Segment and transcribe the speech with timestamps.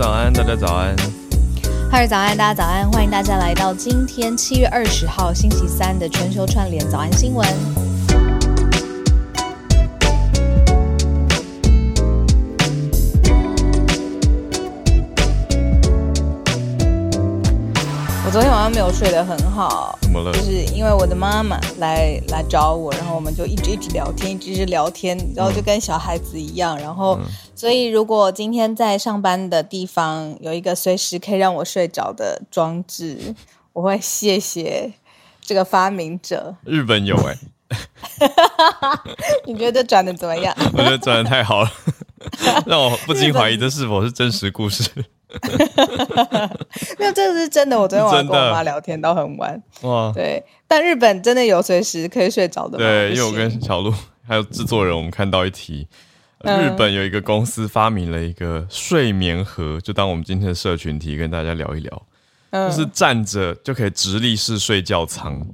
[0.00, 0.96] 早安，大家早安。
[1.90, 7.46] 嗨，早安，大家早安，欢迎大家来到今天七月二十号星期三的全球串联早安新闻。
[18.30, 20.32] 我昨天晚上没有睡得很好，怎么了？
[20.32, 26.78] 就是因为我的妈妈来来找我，然后我们就一直一直聊天，一直一直聊天，然后就跟小孩子一样。
[26.78, 27.18] 然后，
[27.56, 33.34] 所以如果今天在上班的地方有一个随时可以让我睡着的装置，
[33.72, 34.92] 我会谢谢
[35.40, 36.54] 这个发明者。
[36.62, 37.36] 日本有哎，
[39.44, 40.54] 你觉得转的怎么样？
[40.72, 41.72] 我觉得转的太好了，
[42.64, 44.88] 让我不禁怀疑这是否是真实故事。
[46.98, 47.80] 没有，这是真的。
[47.80, 49.62] 我昨天晚上跟我妈聊天到很晚。
[49.82, 50.44] 哇，对。
[50.66, 52.84] 但日本真的有随时可以睡着的吗？
[52.84, 53.92] 对，因为我跟小鹿
[54.26, 55.88] 还有制作人，我们看到一题，
[56.44, 62.02] 日本有一个公司发明了一个睡眠盒，就当我们今天的社群题跟大家聊一聊，
[62.52, 65.46] 就是站着就可以直立式睡觉舱。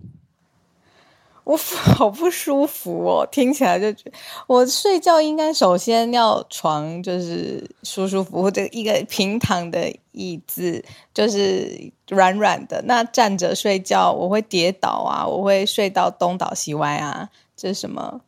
[1.47, 1.57] 我
[1.95, 4.11] 好不舒服哦，听起来就觉
[4.49, 11.71] 我睡觉应该首先要床就是舒舒服服的一个平躺的椅子，就是
[12.09, 12.83] 软软的。
[12.87, 17.29] 那站着睡觉我会跌倒啊，我会睡到东倒西歪啊。
[17.57, 18.21] 这是什么？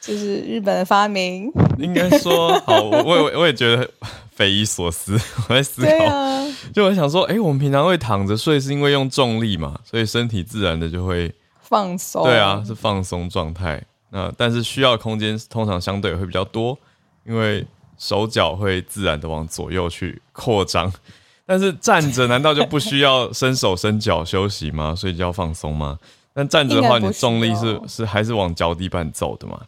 [0.00, 1.52] 这是日本的发明？
[1.78, 3.86] 应该说好，我我我也觉得
[4.34, 5.12] 匪夷所思。
[5.46, 11.30] 我在思考，就我想说，哎，我们平常会躺着睡，是因为用重力嘛，所以身体自然的就会。
[11.70, 13.80] 放松，对啊，是放松状态。
[14.10, 16.76] 那但是需要空间通常相对会比较多，
[17.24, 17.64] 因为
[17.96, 20.92] 手脚会自然的往左右去扩张。
[21.46, 24.94] 但是站着难道就不需要伸手伸脚休息吗？
[24.98, 25.96] 睡觉放松吗？
[26.34, 29.60] 但站着的话，你重力是是还是往脚底板走的嘛？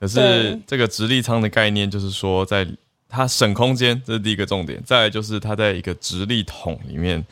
[0.00, 2.66] 可是这个直立舱的概念就是说，在
[3.08, 4.82] 它省空间，这是第一个重点。
[4.82, 7.22] 再来就是它在一个直立桶里面。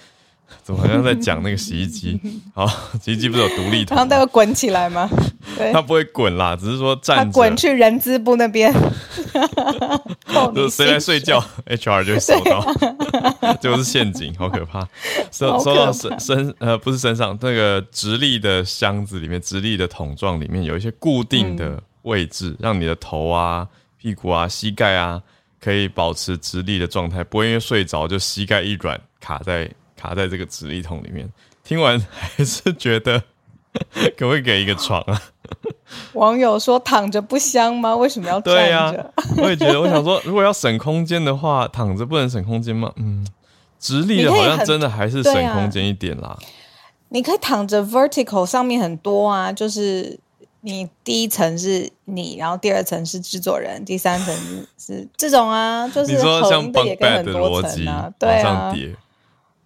[0.63, 2.21] 怎么好像在讲那个洗衣机？
[2.55, 2.67] 好，
[3.03, 3.97] 洗衣机不是有独立桶？
[3.97, 5.09] 然后它会滚起来吗？
[5.73, 7.33] 它不会滚啦，只是说站着。
[7.33, 8.73] 滚去人资部那边。
[10.55, 14.87] 就谁来睡觉，HR 就会收到，就是陷阱，好可怕。
[15.31, 23.67] 收收到身身呃不是身上那个直立的箱子里面，直立的桶状里面有一些固定的位置，让你的头啊、
[23.99, 25.21] 屁股啊、膝盖啊
[25.61, 29.71] 可以保持直立的状态，不会因为睡着就膝盖一软卡在。
[30.03, 31.31] 卡在这个直立桶里面，
[31.63, 33.23] 听完还是觉得
[34.17, 35.23] 可不可以给一个床啊？
[36.15, 37.95] 网友说躺着不香吗？
[37.95, 39.13] 为什么要站着？
[39.39, 42.93] 我也觉得，我想说，如果要省空间的话，躺着不能省空间吗？
[42.97, 43.25] 嗯，
[43.79, 46.37] 直立的好像真的还是省空间一点啦。
[47.11, 50.19] 你可以躺着，vertical 上面很多啊，就是
[50.63, 54.35] 你第一层是你，然后第二层是制作人，第三层
[54.79, 57.85] 是这种啊，就是你说像 bunk bed 的逻辑，
[58.19, 58.75] 对啊。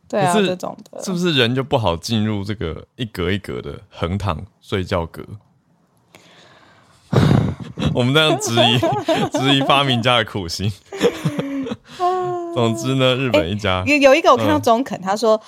[0.09, 5.25] 对啊，这种的，是不是人就不好进入这个一格一格的横躺睡觉格？
[7.95, 8.79] 我们这样质疑
[9.39, 10.73] 质疑发明家的苦心。
[12.55, 15.41] 总之呢，日本一家有有一个我看到中肯，他说，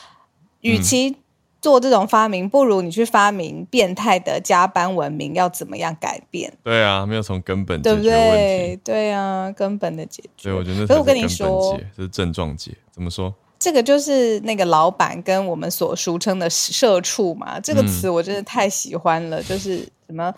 [0.61, 1.17] 与其
[1.61, 6.53] 做这种发明，不如你去发明变态的加班文明要怎么样改变？
[6.63, 8.39] 对啊，没有从根本解决问
[8.71, 8.81] 题。
[8.85, 10.51] 对啊，根本的解决。
[10.51, 12.77] 所以我觉得，所以我跟你说，这是症状解。
[12.91, 13.35] 怎么说？
[13.59, 19.43] 这个就是那个老板跟我们所俗称的“社畜”嘛，这个词我真的太喜欢了。
[19.43, 20.33] 就是什么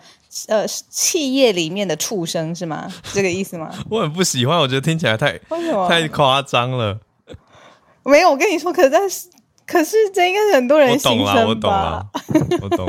[0.47, 2.91] 呃，企业里面的畜生是吗？
[3.13, 3.69] 这个意思吗？
[3.91, 5.39] 我很不喜欢，我觉得听起来太
[5.87, 6.99] 太夸张了。
[8.03, 9.29] 没有，我跟你说，可是
[9.67, 12.03] 可是这应该是很多人心声吧？
[12.61, 12.87] 我懂。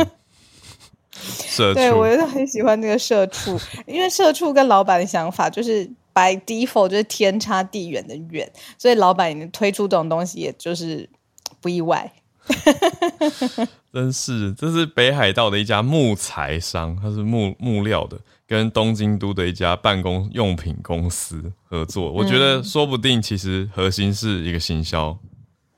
[1.14, 5.90] 社畜，对我就很喜欢那个社畜，因为社畜跟老板的想法就是。
[6.12, 11.08] By default 就是天差地远的远，所以老板推出这种东西，也就是
[11.60, 12.12] 不意外。
[13.92, 22.10] 真是，这是北海道的一家木材商，它是木木料的，跟东京都的一家办公用品公司合作。
[22.10, 25.16] 我觉得说不定其实核心是一个行销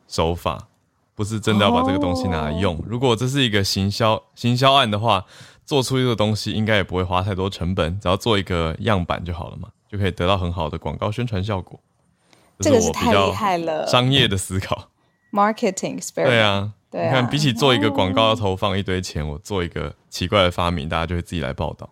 [0.08, 0.68] 手法，
[1.14, 2.82] 不是真的要把这个东西拿来用。
[2.86, 5.26] 如果这是一个行销行销案的话，
[5.66, 9.68] 做出一个东西应该也不会花太多成本，只要做一个样板就好了嘛。
[9.90, 11.78] 就可以得到很好的广告宣传效果，
[12.58, 13.86] 这个是太厉害了。
[13.86, 14.88] 商业的思考
[15.32, 16.24] ，marketing experience。
[16.24, 21.90] 对啊，你看，比起做一个广告要投放一堆钱，我做一个奇怪的发明，大家就会自己来报道。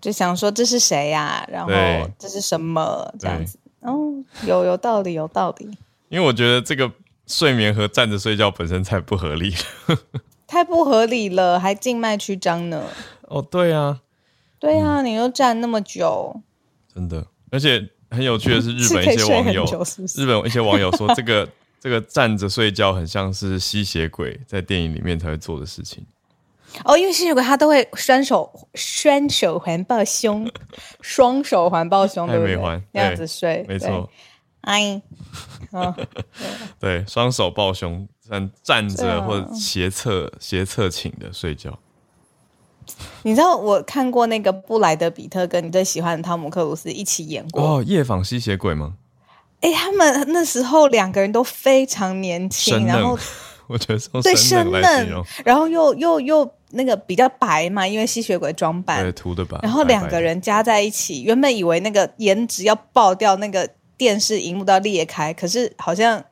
[0.00, 1.44] 就想说这是谁呀？
[1.48, 1.70] 然后
[2.18, 3.58] 这是什么这样子？
[3.80, 4.12] 哦，
[4.44, 5.66] 有有道理，有道理。
[6.08, 6.90] 因为我觉得这个
[7.26, 9.54] 睡眠和站着睡觉本身太不合理，
[10.46, 12.84] 太不合理了，还静脉曲张呢。
[13.22, 14.00] 哦，对啊，
[14.58, 16.42] 对啊，你又站那么久。
[16.96, 19.64] 真的，而且很有趣的是，日本 一些网友，
[20.16, 21.46] 日本一些网友说，这个
[21.78, 26.02] 这个站着睡觉很像是吸血鬼在电影里面才会做的事情。
[26.84, 30.50] 哦，因为吸血鬼他都会双手双手环抱胸，
[31.02, 32.56] 双手环抱胸，对不对？
[32.92, 34.10] 那样子睡，没错。
[34.62, 35.00] 哎，
[36.80, 41.78] 对，双手抱胸，站站着或者斜侧斜侧倾的睡觉。
[43.22, 48.94] 你知道我看过那个布莱德比特跟你最喜欢的汤姆克鲁斯一起演过哦，夜访吸血鬼吗？
[49.60, 53.18] 哎，他们那时候两个人都非常年轻，然后
[53.68, 55.08] 我觉得对生嫩，
[55.44, 66.22] 然后又又又那个比较白嘛，因为吸血鬼装扮涂的白，然后两个人加在一起，原本以为那个颜值要爆掉，那个电视荧幕都要裂开，可是好像。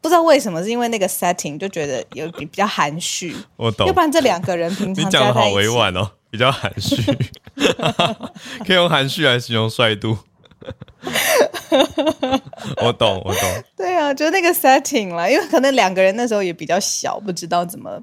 [0.00, 3.34] 不知道为什么，是因为那个 setting 就觉得有比比较含蓄。
[3.56, 7.02] 我懂，要不然这两个人平常你讲的好委婉哦，比较含蓄，
[8.64, 10.16] 可以用含蓄来形容帅度。
[12.82, 13.42] 我懂，我懂。
[13.76, 18.00] 对啊，就那个 setting 啦，因为可能两个人那时候也比较小，不知道怎么，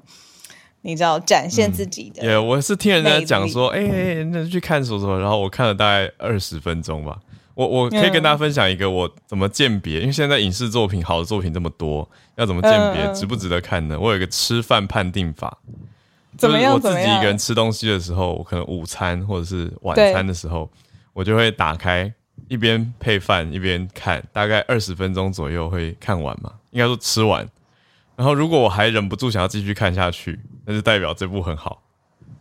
[0.82, 2.24] 你知道展现自己的。
[2.24, 3.82] 也，我是听人家讲说，哎，
[4.32, 7.18] 那去看什么，然后我看了大概二十分钟吧。
[7.56, 13.98] 我我可以跟大家分享一个我怎么鉴别，因为现在影视作品好的作品这么多，要怎么鉴别值不值得看呢？
[13.98, 15.56] 我有一个吃饭判定法，
[16.36, 20.70] 就是我自己一个人吃东西的时候，我可能午餐或者是晚餐的时候，
[21.14, 22.12] 我就会打开
[22.48, 27.48] 一边配饭一边看，大概二十分钟左右会看完嘛，应该说吃完。
[28.16, 31.82] 然后如果我还忍不住想要继续看下去，那就代表这部很好。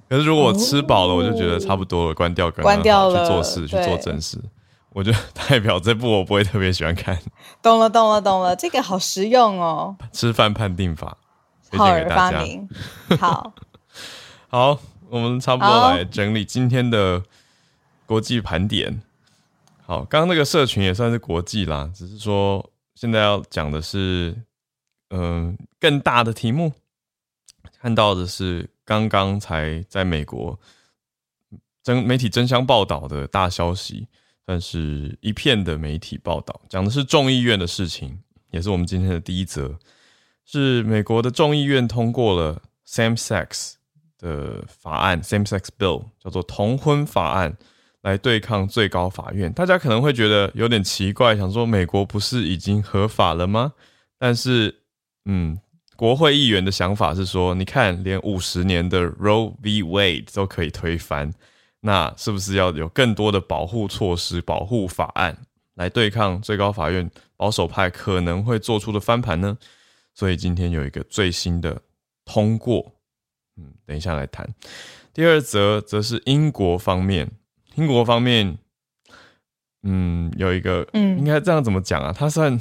[0.10, 4.38] 可是如果我吃饱了，我就觉得差不多了，关掉，关掉了，去做事，去做正事。
[4.96, 7.20] 我就代表这部 我不会特别喜欢看。
[7.62, 9.94] 懂了，懂了，懂了，这个好实用哦。
[10.14, 11.18] 吃饭判定法，
[11.74, 12.66] 好人发明。
[13.20, 13.54] 好，
[14.48, 17.22] 好，我们差不多来整理今天的
[18.06, 19.02] 国际盘点。
[19.86, 22.66] 好，刚刚那个社群也算是国际啦，只是说
[22.96, 24.34] 现在要讲的是，
[25.10, 26.72] 嗯，更大的题目。
[27.82, 30.58] 看到的是刚刚才在美国
[31.84, 34.08] 争媒体争相报道的大消息。
[34.46, 38.20] 算是一片的媒体报道，讲的是众议院的事情，
[38.52, 39.78] 也是我们今天的第一则。
[40.46, 43.74] 是美国的众议院通过了 same sex
[44.20, 47.58] 的法案，same sex bill 叫做同婚法案，
[48.02, 49.52] 来对抗最高法院。
[49.52, 53.74] 大家可能会觉得有点奇怪，想说美国不是已经合法了吗？
[54.20, 54.82] 但是，
[55.26, 55.60] 嗯，
[55.96, 61.34] 国会议员的想法是说，你看，连五十年的 Roe v Wade 都可以推翻。
[61.86, 65.38] 那是不是要有更多的保护措施、保护法案
[65.76, 69.56] 来对抗最高法院保守派可能会做出的翻盘呢？
[70.16, 71.80] 所以今天有一个最新的
[72.26, 72.94] 通过，
[73.56, 74.50] 嗯，等一下来谈。
[75.14, 77.30] 第二则则是英国方面，
[77.76, 78.58] 英国方面，
[79.84, 82.12] 嗯，有一个，嗯，应该这样怎么讲啊？
[82.12, 82.60] 他算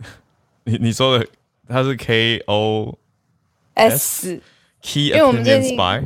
[0.64, 1.26] 你你说的，
[1.68, 2.98] 他是 K O
[3.74, 4.40] S
[4.80, 6.02] Key Opinion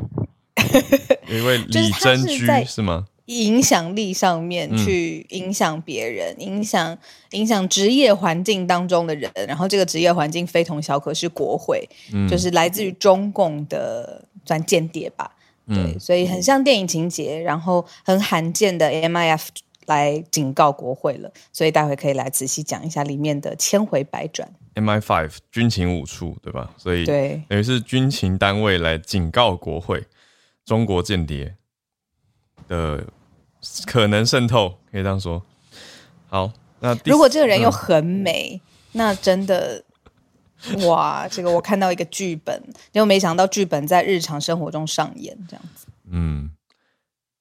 [1.31, 3.07] 因为 李珍居是吗？
[3.27, 6.97] 影响力上面去影响别人，影响
[7.33, 11.87] 影响职业环境当中的人，然后这个职业环境非同小可，是国会，
[12.27, 15.31] 就是来自于中共的算间谍吧？
[15.67, 19.49] 对，所以很像电影情节，然后很罕见的 MIF
[19.85, 24.49] 来警告国会了，所以待会可以来仔细讲一下里面的千回百转。
[24.75, 26.71] MI Five 军情五处对吧？
[26.79, 30.03] 所以对，等于是军情单位来警告国会。
[30.69, 31.57] 中国间谍
[32.69, 33.03] 的
[33.87, 35.43] 可能渗透，可以这样说。
[36.27, 38.61] 好，那如果这个人又很美，
[38.93, 39.83] 那真的
[40.87, 41.27] 哇！
[41.27, 45.87] 这个我看到一个剧本，又没想到剧本在日常生活中上演这样子。
[46.11, 46.51] 嗯，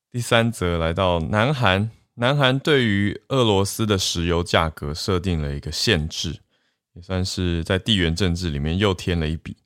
[0.09, 6.39] 第三则来到南韩，南韩对于俄罗斯的石油价格设定了一个限制，
[6.93, 9.57] 也算是在地缘政治里面又添了一笔。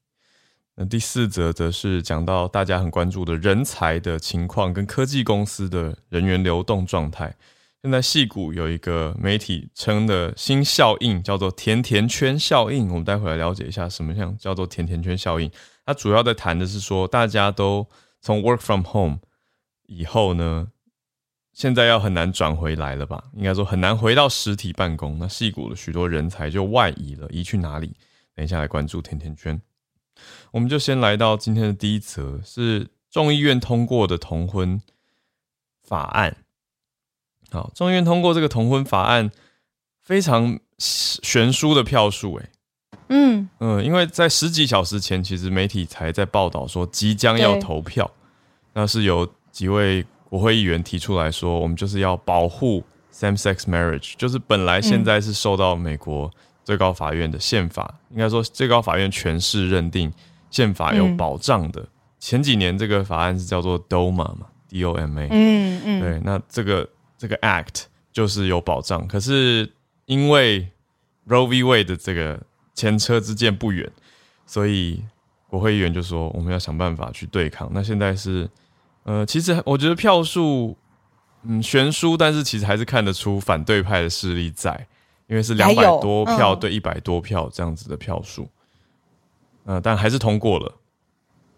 [0.86, 7.36] 第四则则是讲到大家很关注的人才的情况跟科技公司的人员流动状态。
[7.84, 12.90] 现在戏股有一个媒体称的新效应，叫做“甜甜圈效应”。
[12.94, 15.50] 我们待会来了解一下什么像叫做“甜甜圈效应”。
[15.84, 17.88] 它主要在谈的是说，大家都
[18.22, 19.20] 从 work from home
[19.88, 20.68] 以后呢，
[21.54, 23.24] 现在要很难转回来了吧？
[23.34, 25.18] 应该说很难回到实体办公。
[25.18, 27.96] 那戏股的许多人才就外移了，移去哪里？
[28.36, 29.60] 等一下来关注“甜甜圈”。
[30.52, 34.82] 我们就先来到今天的第一则，是众议院通过的同婚
[35.84, 36.38] 法案。
[37.52, 39.32] 好，众议院通过这个同婚法案，
[40.02, 42.50] 非常悬殊的票数，哎，
[43.10, 43.50] 嗯。
[43.60, 48.10] 嗯，因为在十几小时前，其实媒体才在报道说即将要投票，
[48.74, 56.32] 那是由几位国会议员提出来说，我们就是要保护 same-sex marriage，就是本来现在是受到美国
[56.64, 60.12] 最高法院的宪法，应该说最高法院全释认定
[60.50, 61.86] 宪法有保障的。
[62.20, 66.88] 前几年这个法案是叫做 DOMA 嘛，D O M A，嗯嗯，对，那这个
[67.18, 69.72] 这个 Act 就是有保障，可是
[70.06, 70.70] 因为
[71.28, 72.40] Roe v Wade 的这个
[72.76, 73.92] 前车之鉴不远，
[74.46, 75.04] 所以
[75.48, 77.70] 国会议员就说我们要想办法去对抗。
[77.74, 78.50] 那现在是，
[79.04, 80.78] 呃，其实我觉得票数
[81.44, 84.88] 嗯悬殊，但是其实还是看得出反对派的势力在，
[85.32, 88.50] 因为是两百多票对一百多票这样子的票数，
[89.64, 90.76] 呃，但还是通过了。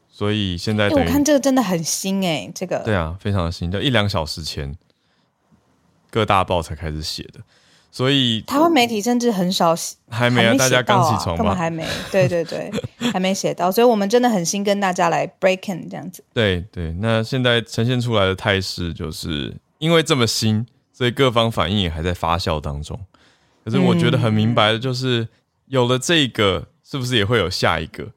[0.07, 4.77] 所以现在，我看这个真的很新哎，这个对啊，非常的新，就一两小时前
[6.11, 7.39] 各大报才开始写的，
[7.89, 12.71] 所以台湾媒体甚至很少写，还没啊，大家刚起床根本还没，对对对，
[13.11, 16.23] 还没写到，所以我们真的很新，跟大家来 break in 这样子。
[16.31, 20.63] 对对，那现在呈现出来的态势，就是因为这么新，
[20.93, 22.99] 所以各方反应也还在发酵当中。
[23.63, 25.27] 可是我觉得很明白的就是，
[25.67, 28.11] 有了这个，是不是也会有下一个？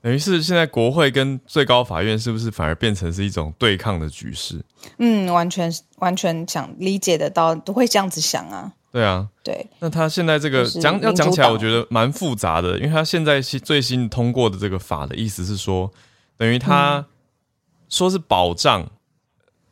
[0.00, 4.64] 等于是现在国会跟最高法院是不是反而变成是一种对抗的局势？
[4.98, 8.72] 嗯，完全完全想理解得到，都会这样子想啊。
[8.90, 9.66] 对啊，对。
[9.80, 15.92] 那他现在这个讲要讲起来，我觉得蛮复杂的，因为他现在最新通过的这个法的意思是说，
[16.38, 17.04] 等于他
[17.88, 18.88] 说是保障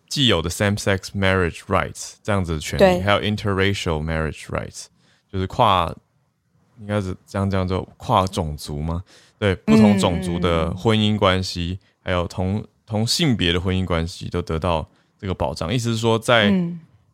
[0.08, 4.86] 既有的 same-sex marriage rights 这样子的权利，还有 interracial marriage rights，
[5.30, 5.92] 就是跨
[6.80, 9.02] 应该是这样这样做跨种族吗？
[9.38, 15.72] 对不同种族的婚姻关系，还有同同性别的婚姻关系，都得到这个保障。
[15.72, 16.50] 意思是说，在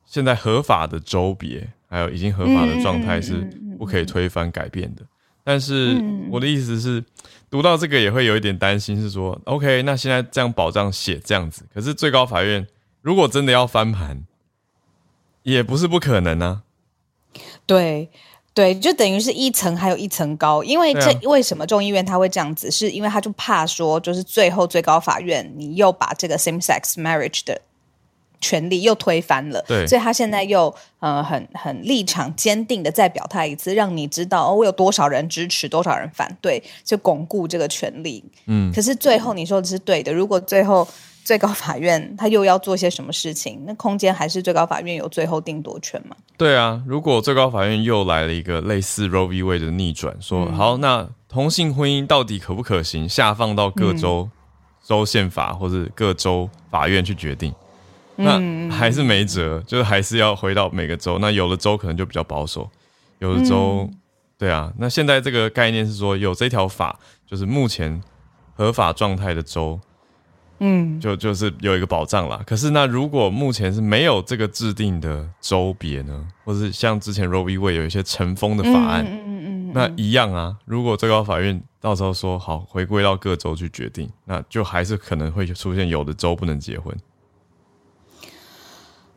[0.05, 3.35] 现在合法的州别，还有已经合法的状态，是
[3.79, 5.03] 不可以推翻改变的。
[5.43, 6.01] 但是
[6.31, 7.03] 我的意思是，
[7.51, 12.65] 读到这个也会有一点担心，是说，OK，那现在这样保障写这样子，可是最高法院
[13.01, 14.25] 如果真的要翻盘，
[15.43, 16.63] 也不是不可能呢。
[17.67, 18.09] 对。
[18.55, 22.71] 对，就等于是一层还有一层高，因为这为什么众议院他会这样子？
[22.71, 27.59] 是因为他就怕说，就是最后最高法院你又把这个 same sex marriage 的
[28.43, 38.23] 权利又推翻了，对，所以他现在又呃很很立场坚定的再表态一次，让你知道哦，我有多少人支持，多少人反对，就巩固这个权利。
[38.45, 40.87] 嗯，可是最后你说的是对的，如果最后。
[41.25, 43.63] 最高法院他又要做些什么事情？
[43.65, 46.17] 那空间还是最高法院有最后定夺权吗？
[46.37, 49.43] 对啊，如果最高法院又来了一个类似 Roe v.
[49.43, 53.09] Wade 的逆转，说好，那同性婚姻到底可不可行？
[53.09, 54.29] 下放到各州
[54.83, 57.55] 州宪法或者各州法院去决定，
[58.17, 61.19] 那还是没辙，就是还是要回到每个州。
[61.21, 62.69] 那有的州可能就比较保守，
[63.21, 63.89] 有的州，
[64.37, 64.73] 对啊。
[64.77, 68.03] 那现在这个概念是说，有这条法，就是目前
[68.55, 69.79] 合法状态的州。
[70.65, 72.41] 嗯，就就是有一个保障啦。
[72.47, 80.57] 可是那如果目前是没有这个制定的州别呢，或是像之前 Roe v Wade 有一些尘封的法案，嗯嗯嗯，那一样啊。
[80.65, 86.97] 如果最高法院到时候说好回归到各州去决定，那就还是可能会出现有的州不能结婚。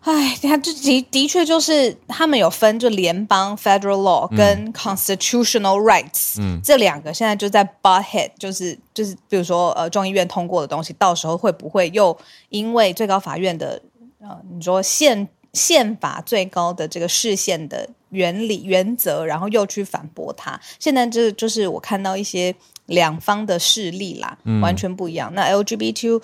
[0.05, 12.15] 哎，他这的的确就是他们有分，就联邦 federal law 跟 constitutional rights，嗯，这两个现在就在 butt head，就是就是，比如说呃，众议院通过的东西，到时候会不会又
[12.49, 13.81] 因为最高法院的
[14.19, 20.59] 呃，你说宪宪法最高的这个视线的原理原则，然后又去反驳它？
[20.79, 22.53] 现在这就是我看到一些
[22.85, 25.33] 两方的势力啦，完全不一样。
[25.33, 26.21] 那 LGBT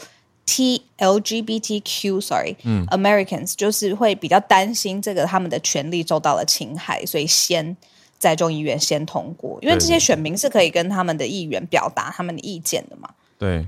[0.53, 7.77] T LGBTQ，sorry，嗯，Americans 就是会比较担心这个他们的权利受到了侵害，所以先
[8.20, 13.08] 在众议院先通过，因为这些选民是可以跟他们的议员表达他们的意见的嘛。
[13.39, 13.65] 对，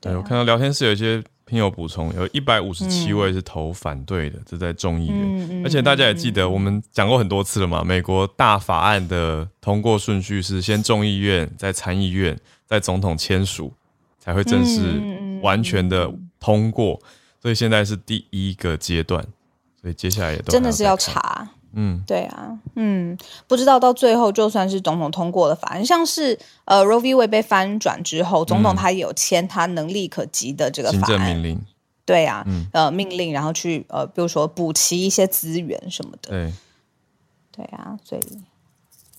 [0.00, 13.70] 对我看到聊天室有一些朋友补充，有一百五十七位是投反对的，这在众议院，而且大家也记得我们讲过很多次了嘛，美国大法案的通过顺序是先众议院，再参议院，再总统签署。
[14.24, 15.00] 才会正式
[15.42, 16.98] 完全的通过，
[17.40, 19.22] 所以现在是第一个阶段，
[19.80, 27.14] 所以接下来也都真的是要查，嗯，对啊，嗯，不知道到最后就算是总统通过了法案，像是呃 Roe v.
[27.14, 31.60] Wade 被翻转之后，总统他也有签他能力可及的这个行政命令，
[32.06, 36.52] 对啊，呃命令，然后去呃比如说补齐一些资源什么的，对，
[37.56, 38.22] 对啊，所以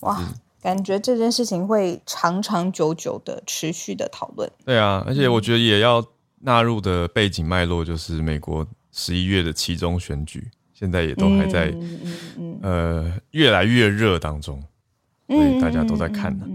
[0.00, 0.20] 哇。
[0.64, 4.50] 感觉这件事情会长长久久的持续的讨论。
[4.64, 6.02] 对啊，而且我觉得也要
[6.44, 11.74] 纳入的背景脉络就是美国十一月的期中选举，现在也都还在
[12.62, 14.62] 呃越来越热当中，
[15.26, 16.46] 所以大家都在看呢。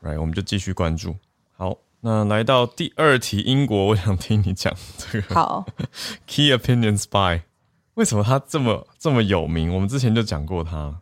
[0.00, 1.14] 来，我们就继续关注。
[1.56, 5.34] 好，那来到第二题，英国， 我想听你讲这个。
[5.34, 5.64] 好，
[6.26, 7.42] Key opinions by
[7.94, 9.72] 为什么他这么这么有名？
[9.72, 11.00] 我们之前就讲过他。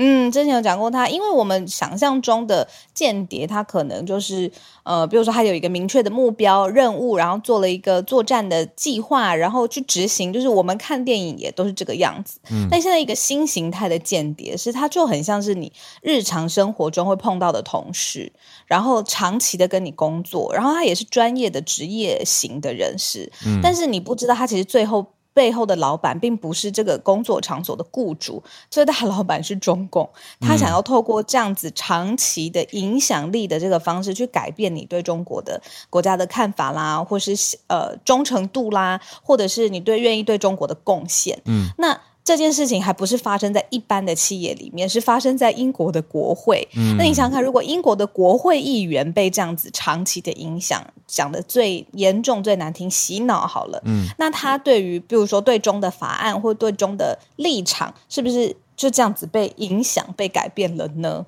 [0.00, 4.48] 嗯，之前有讲过他，因为我们想象中的间谍，他可能就是
[4.84, 10.32] 呃，比如说他有一个明确的目标任务，然后做了一个作战的计划，然后去执行。
[10.32, 12.38] 就是我们看电影也都是这个样子。
[12.52, 18.32] 嗯，但现在一个新形态的间谍，是他就很像是你日常生活中会碰到的同事，
[18.66, 23.28] 然后长期的跟你工作，然后他也是专业的职业型的人士。
[23.44, 25.04] 嗯，但是你不知道他其实最后。
[25.38, 30.10] 背后的老板并不是这个工作场所的雇主，最大老板是中共。
[30.40, 37.36] 他想要透过这样子长期的影响力的这个方式，去改变你对中国的国家的看法啦，或是
[37.68, 41.40] 呃忠诚度啦，或者是你对愿意对中国的贡献。
[41.44, 41.96] 嗯，那。
[42.28, 46.68] 这件事情还不是发生在一般的企业里面，是发生在英国的国会。
[46.98, 61.24] 那你想想看，如果英国的国会议员被这样子长期的影响，讲的最严重、最难听，洗脑好了，嗯，那他对于比如说对中的法案或对中的立场，是不是就这样子被影响、被改变了呢？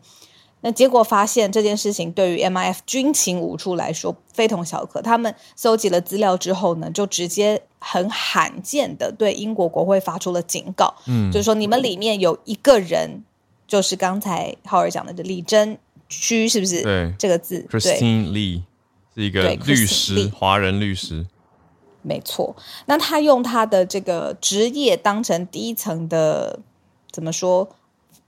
[0.62, 5.00] 那结果发现这件事情对于 MIF 军情五处来说非同小可。
[5.00, 13.24] 他们搜集了资料之后呢，就直接很罕见的对英国国会发出了警告，嗯，就是说你们里面有一个人，
[13.66, 15.78] 就是刚才浩儿讲的这李珍
[16.10, 16.82] 区，是不是？
[16.82, 18.62] 对，这个字，Christine Lee
[19.14, 21.26] 是一个律师，华人律师，
[22.02, 22.54] 没错。
[22.84, 26.60] 那他用他的这个职业当成第一层的，
[27.10, 27.66] 怎么说？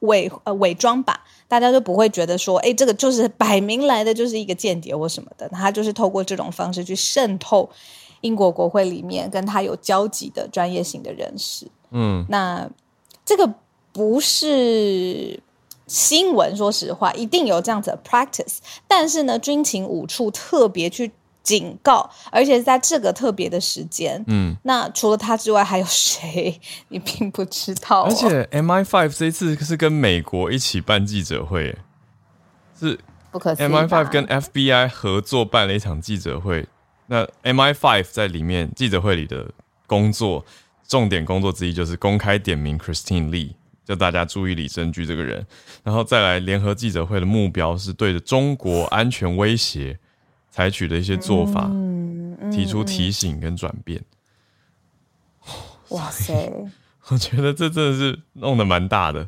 [0.03, 5.49] 伪呃伪装吧，大家就不会觉得说，哎，这个就是摆明来的就是一个间谍或什么的。
[5.49, 7.69] 他就是透过这种方式去渗透
[8.21, 11.67] 英国国会里面跟他有交集的专业性的人士。
[11.91, 12.69] 嗯，那
[13.25, 13.53] 这个
[13.93, 15.41] 不是
[15.87, 18.59] 新闻，说实话，一定有这样子的 practice。
[18.87, 21.11] 但是呢，军情五处特别去。
[21.43, 26.61] 警告，而且在这个特别的时间，嗯，那除了他之外还有谁？
[26.89, 28.03] 你并不知道。
[28.03, 31.77] 而且 MI Five 这一次是跟美国一起办记者会，
[32.79, 32.99] 是
[33.31, 36.67] 不可 MI Five 跟 FBI 合作办了一场记者会。
[37.07, 39.51] 那 MI Five 在里面记者会里的
[39.87, 40.45] 工作
[40.87, 45.45] 重点工作之一就是公开点名 Christine Lee，叫大家注意李珍居这个人。
[45.83, 49.99] 然后再来联合记者会的目标是对着中国安全威胁。
[50.53, 51.71] 采取的一些做法，
[52.53, 54.01] 提出提醒跟转变。
[55.89, 56.53] 哇塞！
[57.09, 59.27] 我觉得这真的是弄得蛮大的。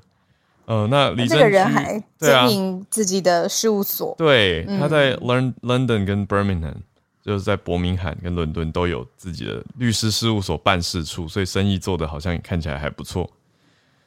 [0.66, 6.76] 呃，那李这个人还经营自己的事务所，对，他在 London 跟 Birmingham，
[7.22, 13.28] 就是在伯明翰跟伦敦都有自己的律师事务所办事处，所以生意做的好像看起来还不错。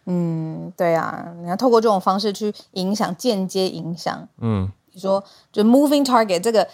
[0.06, 4.28] 嗯，对啊，你要透过这种方式去影响，间接影响。
[4.40, 6.68] 嗯，你说就 Moving Target 这个。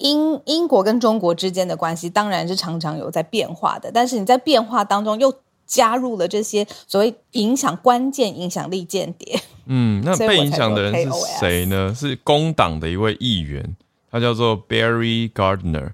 [0.00, 5.32] 英英国跟中国之间的关系当然是常常有在变化的，但是你在变化当中又
[5.66, 9.40] 加入了这些所谓影响关键影响力间谍。
[9.66, 11.94] 嗯，那 被影响的人是谁呢？
[11.94, 13.76] 是工党的一位议员，
[14.10, 15.92] 他叫做 Barry Gardner。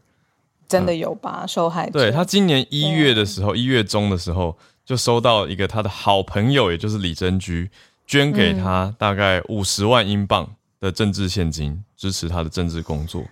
[0.69, 1.45] 真的有吧？
[1.47, 1.93] 受害者？
[1.93, 7.71] 对他今年一月的时候，一月中的时候就收到一个他的好朋友，也就是李珍居
[8.07, 10.49] 捐给他大概五十万英镑
[10.81, 13.23] 的政治现金，支持他的政治工作。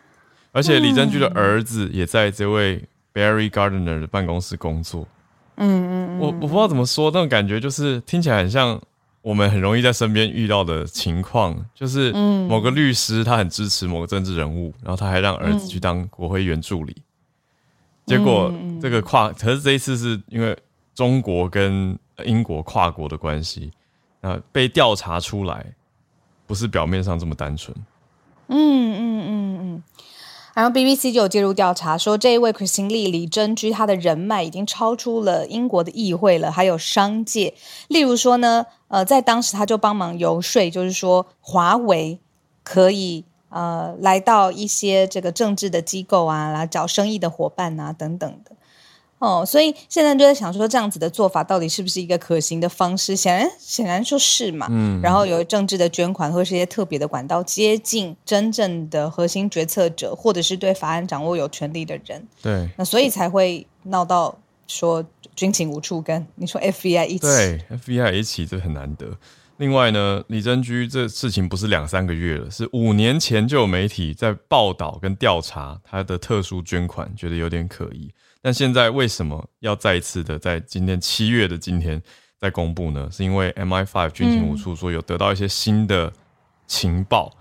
[0.55, 5.07] 而且李珍居的儿子也在这位 Barry Gardner 的办公室工作。
[5.57, 8.81] 嗯嗯我我不知道怎么说，那种感觉就是听起来很像
[9.21, 12.13] 我们很容易在身边遇到的情况，就是
[12.49, 16.97] 某个律师他很支持某个政治人物，然后他还让儿子去当国会议员助理。
[18.07, 20.57] 结果这个跨，可是这一次是因为
[20.95, 23.73] 中国跟英国跨国的关系，
[24.21, 25.67] 啊，被调查出来，
[26.47, 27.77] 不是表面上这么单纯。
[28.49, 29.83] 嗯嗯嗯嗯。
[30.55, 37.55] 然后 BBC 就有介入调查，说这一位 Christine 李珍居，他的人脉已经超出了英国的议会了，还有商界。
[37.89, 42.21] 例如说呢，呃，在当时他就帮忙游说，就是说华为
[42.63, 48.53] 可以呃来到一些这个政治的机构啊，来找生意的伙伴啊等等的。
[49.19, 53.17] 哦，所以现在就在想说，这样子的做法到底是不是一个可行的方式？
[53.17, 54.67] 显然，显然说是嘛。
[54.71, 62.27] 嗯，然后有政治的捐款或是一些特别的管道，接近真正的核心决策者，或者是对法案掌握有权力的人。
[62.43, 65.03] 对，那所以才会闹到说
[65.35, 69.17] 军情无处跟你说 FBI 一起，对 FBI 一起，这很难得。
[69.59, 78.13] 另外呢，李珍居这事情不是两三个月了，是五年前就有媒体在报道跟调查他的特殊捐款，觉得有点可疑。
[78.43, 82.03] 但现在为什么要再一次的在今天七月的今天
[82.37, 83.09] 再公布呢？
[83.13, 86.13] 是因为 MI5 军情五处说有得到一些新的
[86.67, 87.33] 情报，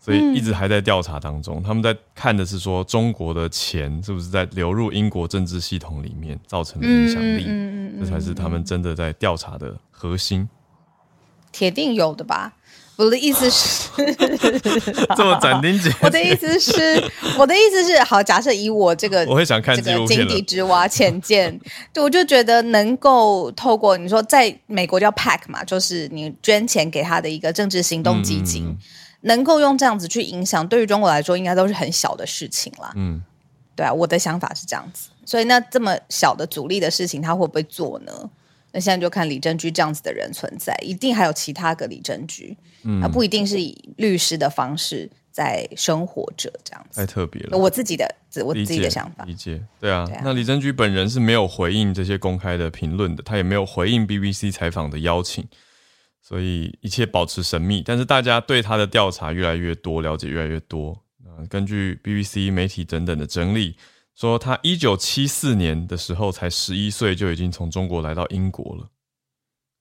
[0.00, 1.62] 所以一直还在调查当中。
[1.62, 7.44] 他们在看的是说中国的钱是不是在流入英国政治系统里面，造成的影响力，
[8.00, 10.48] 这才是他们真的在调查的核心。
[11.58, 12.52] 铁定有的吧。
[12.94, 13.90] 我的意思是，
[15.16, 15.92] 这么斩钉截。
[16.02, 17.02] 我的意思是，
[17.36, 21.58] 我的意思是，好，假设以我这个，我会想看这个井底之蛙浅见，
[21.92, 28.76] 对，我就觉得能够透过你说，在美国叫 PAC 嘛，就是你捐钱给他的一个政治行动基金，
[29.22, 32.92] 能够用这样子去影响，对于中国来说，应该都是很小的事情啦。
[32.96, 33.20] 嗯，
[33.76, 38.12] 对啊，我的想法是这样子，所以那这么小的阻力的事情，他会不会做呢？
[38.78, 42.56] 那现在就看李珍居这样子的人存在，一定还有其他个李珍居。
[43.02, 47.58] 啊，不一定是以律师的方式在生活着这样子，太特别了。
[47.58, 48.08] 我自己的
[48.44, 50.08] 我自己的想法，理解对啊。
[50.22, 55.44] 那李珍居本人是没有回应这些公开的评论的，他也没有回应 BBC 采访的邀请，
[56.22, 57.82] 所以一切保持神秘。
[57.84, 61.02] 但是大家对他的调查越来越多，了解越来越多。
[61.26, 63.76] 啊，根据 BBC 媒体等等的整理，
[64.18, 68.88] 说他一九七四年的时候才十一岁，就已经从中国来到英国了。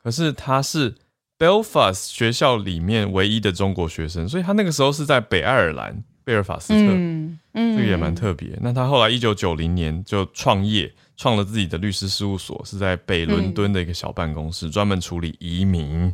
[0.03, 0.95] 可是他是。
[1.39, 8.57] Belfast 学校里面唯一的中国学生，所以他那个时候是在北爱尔兰贝尔法斯特，嗯，这个也蛮特别。
[8.59, 16.11] 那他后来一九九零年就创业，创了自己的律师事务所，是在北伦敦的一个小办公室，专门处理移民。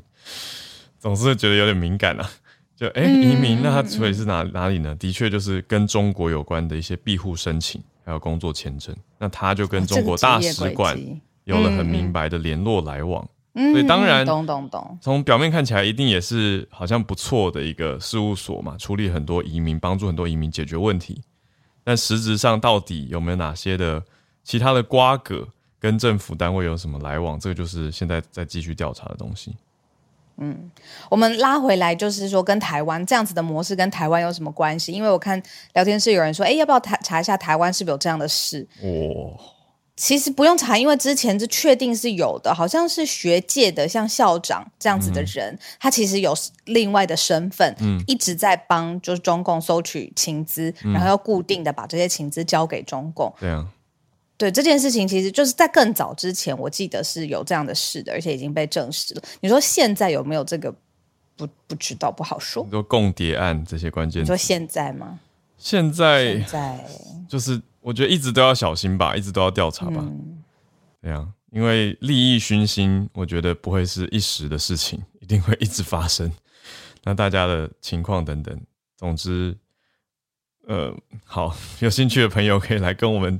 [0.99, 2.29] 总是觉得有点敏感啊，
[2.75, 4.93] 就哎，移民那他处理是哪哪里呢？
[4.95, 8.95] 的确就是跟中国有关的一些庇护申请，还有工作签证。
[9.17, 10.97] 那他就跟中国大使馆
[11.43, 13.27] 有了很明白的联络来往。
[13.53, 14.97] 所以当然，懂懂懂。
[14.99, 21.21] 从表面看起来，一定也是好像不错的一个事务所嘛，处理很多移民，帮助很多移民解决问题。
[21.83, 24.03] 但实质上到底有没有哪些的
[24.43, 25.47] 其他的瓜葛，
[25.79, 27.39] 跟政府单位有什么来往？
[27.39, 29.55] 这个就是现在在继续调查的东西。
[30.37, 30.71] 嗯，
[31.09, 34.91] 我们拉回来就是说，跟台湾这样子的模式跟台湾有什么关系？
[34.91, 35.41] 因为我看
[35.73, 38.67] 聊天室有人说，哎，要不要查查一下台湾是不是有这样的事？
[38.81, 39.39] 哦。
[39.95, 46.33] 其实不用查，因为之前是确定是有的，好像是学界的，像校长这样子的人，他其实有
[46.65, 53.31] 另外的身份，嗯，一直在帮就是中共收取情资，然后要固定的把这些情资交给中共。
[53.39, 53.67] 对啊，
[54.43, 59.21] 对这件事情，其实就是在更早之前，我记得是有这样的事的，而且已经被证实了。
[59.41, 60.73] 你说现在有没有这个？
[61.35, 62.63] 不不知道，不好说。
[62.63, 65.19] 你说共谍案这些关键，你说现在吗？
[65.57, 66.85] 现在在
[67.27, 67.61] 就是。
[67.85, 70.01] 我觉得一直都要小心吧，一直都要调查吧。
[71.01, 76.31] 对呀，因为利益熏心，我觉得不会是一时的事情，一定会一直发生。
[77.03, 78.57] 那大家的情况等等，
[78.95, 79.53] 总之，
[80.65, 83.37] 呃，好，有兴趣的朋友可以来跟我们，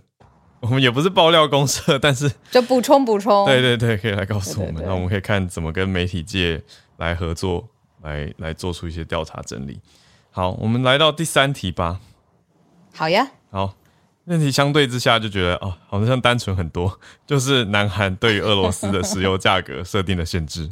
[0.66, 3.46] 我们也不是爆料公社， 但是就补充补充。
[3.46, 6.62] 对对对，可以来告诉我们，那我们可以看怎么跟媒体界
[6.98, 7.68] 来合作，
[8.02, 9.80] 来来做出一些调查整理。
[10.32, 12.00] 好，我们来到第三题吧。
[12.94, 13.32] 好呀。
[13.52, 13.76] 好。
[14.26, 16.98] 问题相对之下就觉得哦，好像单纯很多，
[17.28, 20.70] 就是南韩对于俄罗斯的石油价格设定的限制。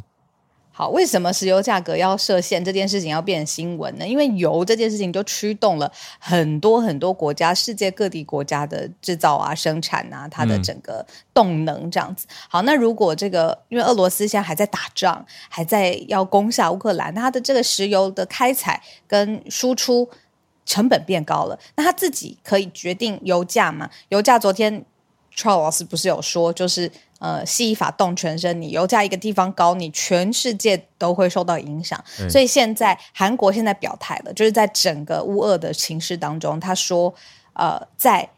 [0.72, 4.06] 好，为什么石油价格要设限这件事情要变新闻呢？
[4.06, 11.04] 因为油这件事情就驱动了很多很多国家，世界各地国家的制造啊、生产啊，它的整个
[11.34, 12.26] 动能这样子。
[12.48, 20.08] 好，那如果这个因为俄罗斯现在还在打仗，还在要攻下乌克兰，它的这个石油的开采跟输出。
[20.64, 23.90] 成本变高了，那它自己可以决定油价吗？
[24.10, 24.82] 油价昨天
[25.72, 26.90] 师不是有说，就是
[27.22, 32.02] 呃，吸一法动全身，你油价一个地方高，你全世界都会受到影响。
[32.28, 37.14] 所以现在韩国现在表态了，就是在整个乌俄的情势当中，他说，
[37.52, 38.28] 呃，在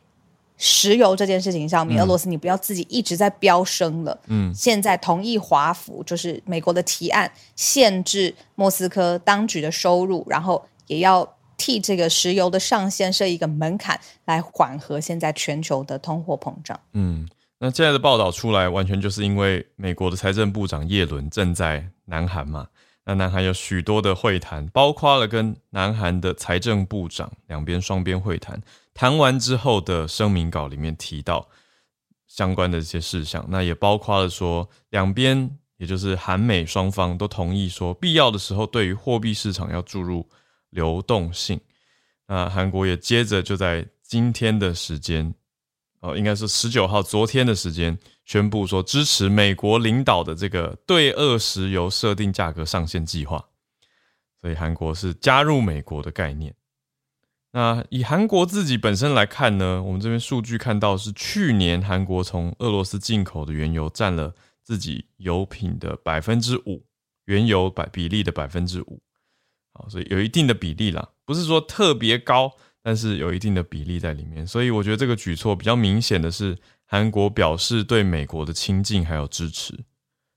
[0.58, 4.20] 石油这件事情上面，俄罗斯你不要自己一直在飙升了。
[4.26, 11.26] 嗯，现在同意华府，就是美国的提案，限制莫斯科当局的收入，然后也要。
[11.56, 16.78] 替这个石油的上限设一个门槛，来缓和现在全球的通货膨胀。
[16.94, 17.26] 嗯，
[17.58, 22.68] 那现在的报道出来，完全就是因为美国的财政部长耶伦正在南韩嘛。
[23.04, 28.60] 那南韩有许多的会谈，包括了跟南韩的财政部长两边双边会谈，
[28.94, 31.48] 谈完之后的声明稿里面提到
[32.26, 33.44] 相关的这些事项。
[33.48, 40.26] 那也包括了说，两边也就是韩美双方都同意说，必要的时候对于货币市场要注入。
[40.70, 41.60] 流动性，
[42.26, 45.32] 那韩国也接着就在今天的时间，
[46.04, 53.42] 哦，应该是十九号，昨天的时间宣布说支持美国领导的这个对俄石油设定价格上限计划，
[54.42, 56.54] 所以韩国是加入美国的概念。
[57.52, 66.84] 那以韩国自己本身来看呢，我们这边数据看到是去年韩国从俄罗斯进口的原油占了自己油品的百分之五，
[67.24, 69.00] 原油百比例的百分之五。
[69.72, 72.52] 啊，所以有一定的比例啦，不是说特别高，
[72.84, 74.46] 但是有一定的比例在里面。
[74.46, 79.74] 所以我觉得这个举措比较明显的是，韩国表示对美国的亲近还有支持。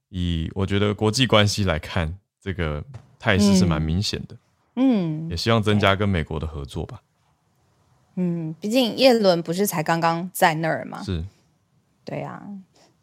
[0.07, 2.81] 以我觉得国际关系来看，这个
[3.19, 4.37] 态势是蛮明显的。
[4.77, 7.01] 嗯，也希望增加跟美国的合作吧。
[8.15, 11.03] 嗯，毕竟叶伦不是才刚刚在那儿吗？
[11.03, 11.25] 是，
[12.05, 12.41] 对呀。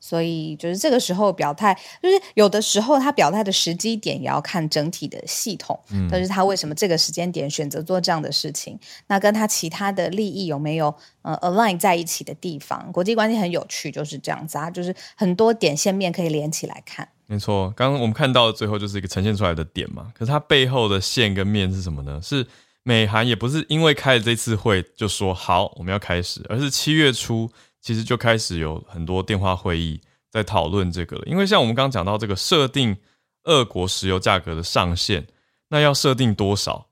[0.06, 8.78] 所以就是这个时候表态，就是有的时候他表态的时机点也要看整体的系统，嗯，但是他为什么这个时间点选择做这样的事情？
[9.06, 12.92] 那跟他其他的利益有没有呃 align 在一起的地方？
[12.92, 17.08] 国际关系很有趣，就是这样子啊，就是很多点线面可以连起来看。
[17.24, 22.20] 没错，刚刚我们看到的最后就是一个呈现出来的点嘛，可是它背后的线跟面是什么呢？
[22.22, 22.46] 是
[22.82, 27.50] 美韩也不是因为开了这次会就说好我们要开始，而是七月初。
[27.84, 32.96] 其实就开始有很多电话会议在讨论这个了，因为像我们刚刚讲到这个设定
[33.42, 35.26] 俄国石油价格的上限，
[35.68, 36.88] 那要设定多少？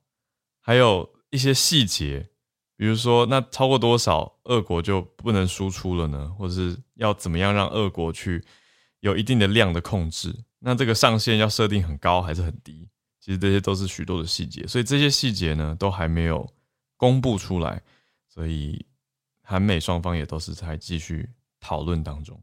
[0.61, 2.29] 还有一些细节，
[2.77, 6.31] 比如说那超过多少，俄国就不能输出了呢？
[6.37, 8.45] 或者是要怎么样让俄国去
[8.99, 10.31] 有一定的量的控制？
[10.59, 12.87] 那这个上限要设定很高还是很低？
[13.19, 16.47] 其实这些都是许多的细节，所以这些细节呢都还没有
[16.97, 17.81] 公布出来，
[18.29, 18.85] 所以。
[19.43, 21.29] 韩美双方也都是在继续
[21.59, 22.39] 讨论当中。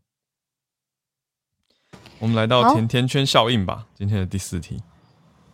[2.18, 4.82] 我们来到甜甜圈效应吧，今天的第四题。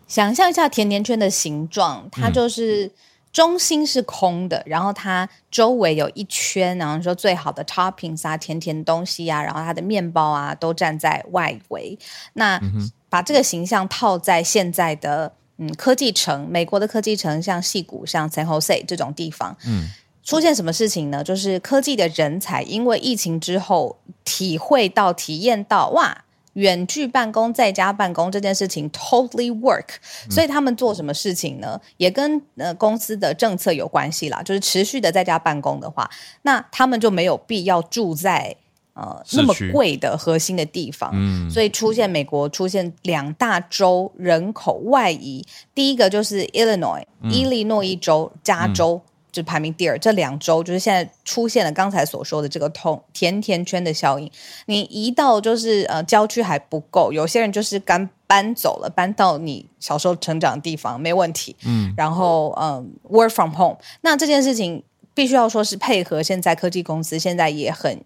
[0.09, 2.91] 想象一下甜甜圈的形状，它就是
[3.33, 11.97] 中心是空的，然后它周围有一圈，然后说最好的 toppings 啊，甜甜东西啊，然后它的面包啊都站在外围。
[12.33, 12.61] 那
[13.09, 19.89] 把这个形象套在现在的嗯科技城，美国的科技城，像戏谷、像 San Jose 这种地方，嗯。
[20.27, 21.23] 出现什么事情呢？
[21.23, 29.87] 就是科技的人才因为疫情之后体会到、体验到，哇，远距办公、在家办公这件事情 totally work，
[30.29, 31.81] 所以他们做什么事情呢？
[31.99, 34.43] 也跟呃公司的政策有关系啦。
[34.43, 36.11] 就是持续的在家办公的话，
[36.43, 38.57] 那他们就没有必要住在
[38.95, 41.12] 呃那么贵的核心的地方。
[41.15, 49.01] 嗯，所以出现美国出现两大州人口外移，第一个就是 Illinois 伊利诺伊州、加州。
[49.37, 54.31] 是排名第二，这两周就是现在出现了刚才所说的这个痛甜甜圈的效应。
[54.66, 61.55] 你一到就是呃郊区还不够，有些人就是刚搬走了，搬到你小时候成长的地方没问题。
[61.64, 64.83] 嗯，然后嗯，work from home，那这件事情
[65.14, 68.03] 必须要说是配合现在科技公司现在也很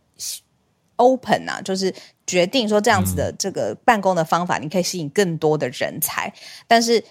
[1.01, 1.93] open 啊，就是
[2.27, 6.33] 决定说这样子的这个办公的方法，你可以吸引更多的人才，
[6.67, 7.03] 但是。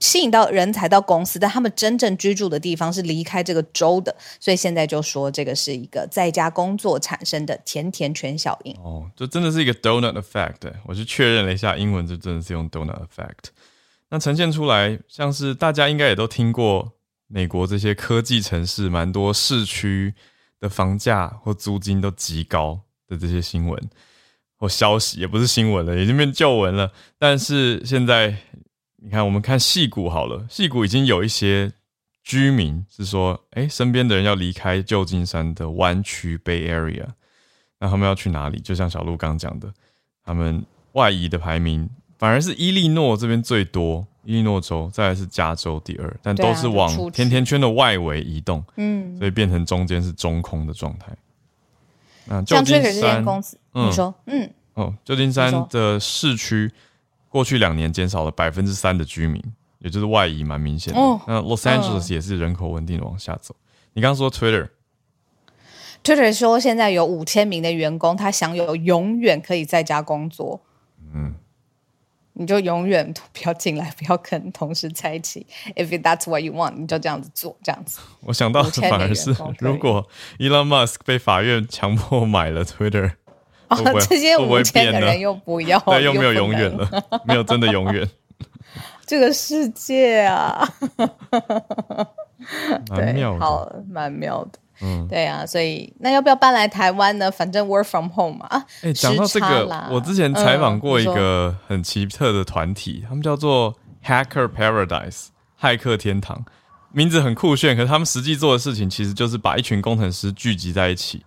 [0.00, 8.74] 吸引到人才到公司，但他们真正居住的地方是离开这个州的，所以现在就说这个是一个在家工作产生的甜甜圈效应。
[8.82, 10.72] 哦，这真的是一个 donut effect。
[10.86, 13.50] 我去确认了一下，英文就真的是用 donut effect。
[14.08, 16.92] 那呈现出来像是大家应该也都听过，
[17.26, 20.14] 美国这些科技城市蛮多市区
[20.58, 23.80] 的房价或租金都极高的这些新闻
[24.56, 26.90] 或消息，也不是新闻了，已经变旧闻了。
[27.18, 28.36] 但是现在。
[28.98, 31.70] 你看，我们看戏谷好了，戏谷已经有一些
[32.24, 37.06] 居民是说，哎，身边的人要离开旧金山的湾区 Bay Area，
[37.78, 38.58] 那他们要去哪里？
[38.58, 39.72] 就像小鹿刚讲的，
[40.24, 41.88] 他们外移的排名
[42.18, 51.16] 反而是伊利诺这边最多，伊利诺州，再来是加州第二，但都是往甜甜圈的外围移动，嗯，所以变成中间是中空的状态。
[52.26, 56.70] 那旧金山公司，你说，嗯，哦，旧金山的市区。
[57.28, 59.42] 过去两年减少了百分之三的居民，
[59.80, 60.98] 也就是外移蛮明显的。
[61.26, 63.54] 那 Los Angeles 也是人口稳定的往下走。
[63.92, 70.62] 你刚刚说 Twitter，Twitter 说现在有五千名的员工，他享有永远可以在家工作。
[71.12, 71.34] 嗯，
[72.38, 75.46] 你就永远不要进来，不要跟同事在一起。
[75.74, 77.98] If that's what you want，你就这样子做，这样子。
[78.20, 80.06] 我想到反而是，如果
[80.38, 83.12] Elon Musk 被法院强迫买了 Twitter。
[83.68, 86.88] 哦，这些五千的人又不要，对，又没有永远了，
[87.24, 88.08] 没有真的永远。
[89.04, 90.68] 这个世界啊，
[92.90, 94.58] 蛮妙，好，蛮妙的。
[94.80, 97.30] 嗯，对啊，所以那要不要搬来台湾呢？
[97.30, 98.64] 反正 work from home 嘛。
[98.82, 105.26] 哎，讲到这个，我之前采访过一个很奇特的团体，他们叫做 Hacker Paradise，
[105.60, 106.44] 骇客天堂，
[106.92, 111.24] 名字很酷炫，可是他们实际做的事情其实就是把一群工程师聚集在一起。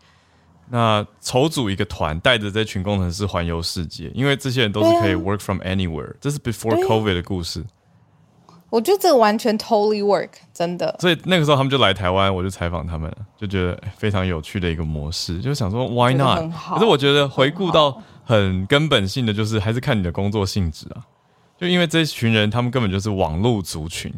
[0.72, 6.14] 那筹组一个团，带着这群工程师环游世界，因为这些人都是可以 work from anywhere。
[6.22, 7.66] 这是 before COVID 的故事。
[8.70, 10.96] 我觉得这个完全 totally work，真的。
[11.00, 16.40] 所以那个时候他们就来台湾，我就采访他们，就觉得非常有趣的一个模式，就想说 why not？
[16.74, 21.02] 可是我觉得回顾到很根本性的，就是还是看你的工作性质啊。
[21.58, 24.14] 就因为这群人，他们根本就是网络族群，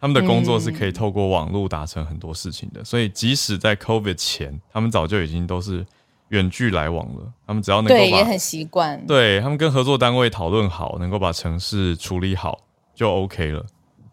[0.00, 5.84] 他们的工作是可以透过网络达成很多事情的，所以即使在 COVID 前，他们早就已经都是
[6.28, 7.32] 远距来往了。
[7.46, 12.58] 他们只要能够对也很习惯，对他们跟合作单位讨论好，能够把城市处理好
[12.94, 13.64] 就 OK 了。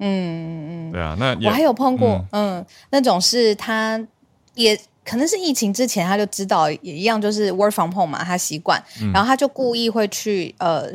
[0.05, 3.99] 嗯嗯嗯，对啊，那我还有碰过，嗯，那种是他
[4.55, 10.91] 也可能是疫情之前他就知道，也一样就是 work from home 嘛，他习惯，然后他就故意会去呃。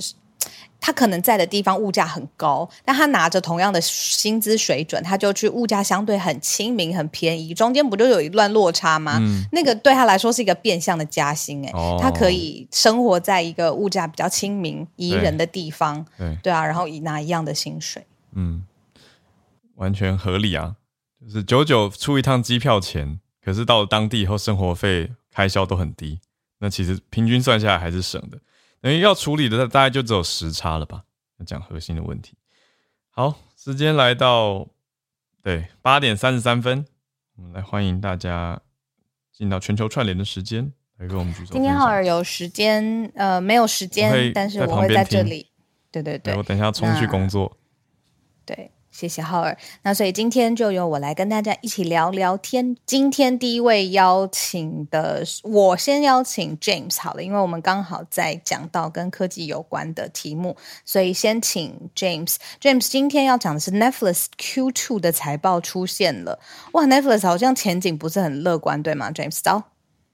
[0.80, 9.18] 他可能在的地方物价很高，但他拿着同样的薪资水准，他就去物价相对很亲民、很便宜，中间不就有一段落差吗？
[9.50, 16.38] 那个对他来说是一个变相的加薪，哎，他可以生活在一个物价比较亲民、宜人的地方，对。
[16.44, 18.62] 对啊，然后以拿一样的薪水，嗯，
[19.78, 20.74] 完全合理啊，
[21.20, 26.20] 就是九九出一趟机票钱，可是到了当地以后，生活费开销都很低，
[26.58, 28.38] 那其实平均算下来还是省的。
[28.80, 31.04] 等于要处理的大概就只有时差了吧？
[31.38, 32.34] 要讲核心的问题。
[33.10, 34.68] 好，时间来到
[35.42, 36.84] 对八点三十三分，
[37.36, 38.60] 我们来欢迎大家
[39.32, 41.52] 进到全球串联的时间，来跟我们举手。
[41.52, 45.46] 今天浩尔有时间，呃，没有时间，但是我会在这里。
[45.92, 47.56] 对对对，我等一下冲去工作。
[48.44, 48.72] 对。
[48.98, 49.56] 谢谢浩尔。
[49.84, 52.76] 那所以今天就由我来跟大家一起聊聊天。
[52.84, 62.34] 今天第一位邀请的，我先邀请 James 好了，因为我们刚好在讲到跟科技有关的题目，所以先请 James。
[62.60, 66.40] James 今天要讲的是 Netflix Q2 的财报出现了。
[66.72, 69.62] 哇，Netflix 好像前景不是很乐观，对吗？James 早，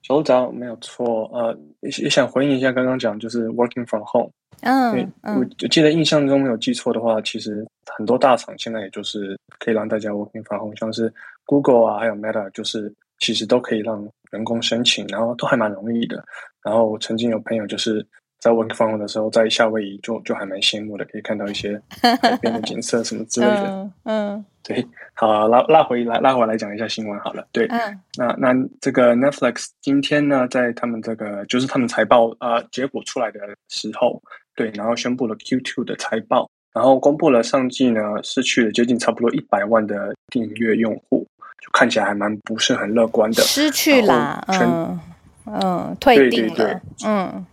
[0.03, 1.31] 首早没有错。
[1.33, 4.33] 呃，也想回应一下刚刚讲就是 Working from Home。
[4.63, 11.13] 嗯，我记得印象中没有记错的话，其实很多大厂现在也就是可以让大家 working from home，像是
[11.45, 16.25] Google 啊，还有 Meta，就是其实都可以让员工申请，然后都还蛮容易的。
[16.63, 18.07] 然后曾经有朋友就是
[18.41, 23.91] 在 working from home 的时候，在夏威夷就就还蛮羡慕的，可以看到一些海边的景色什么之类的。
[24.05, 27.47] 嗯，对，好，拉拉回来，拉回来讲一下新闻好了。
[27.53, 27.69] 对，
[28.17, 34.23] 那那这个 Netflix 今天呢，在他们这个就是他们财报啊结果出来的时候。
[34.55, 41.27] 对，然后宣布了 Q2 的财报，然后公布了上季呢失去了接近差不多一百万的订阅用户，
[41.61, 43.43] 就看起来还蛮不是很乐观的。
[43.43, 45.01] 失去了，嗯
[45.47, 47.45] 嗯，退订了，嗯，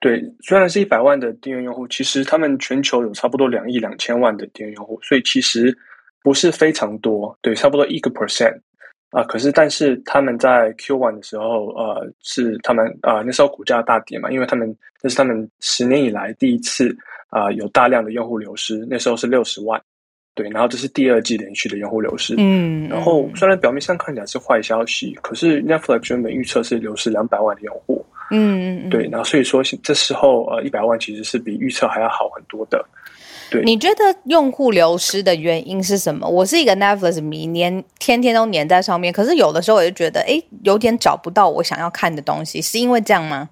[0.00, 5.76] 对，虽然是一百万的订阅用户，其实他们全球有差不多两亿两千万的订阅用户，所以其实
[6.22, 8.58] 不是非常多，对，差不多一个 percent。
[9.10, 16.94] 啊，可是，但是他们在 Q one 的时候，呃，是他们啊那时候股价大跌嘛，因为他们那是他们十年以来第一次
[17.30, 19.80] 啊有大量的用户流失，那时候是六十万，
[20.34, 32.84] 对，然后这是第二季连续的用户流失，嗯，然后虽然表面上看起来是坏消息，可是 Netflix 原本预测是流失两百万的用户，嗯嗯，对，然后所以说这时候呃一百万其实是比预测还要好很多的。
[33.64, 36.28] 你觉得用户流失的原因是什么？
[36.28, 43.48] 我是一个 Netflix 迷，黏天天都黏在上面，可是有的时候我就觉得，哎，有点找不到我想要看的东西，是因为这样吗？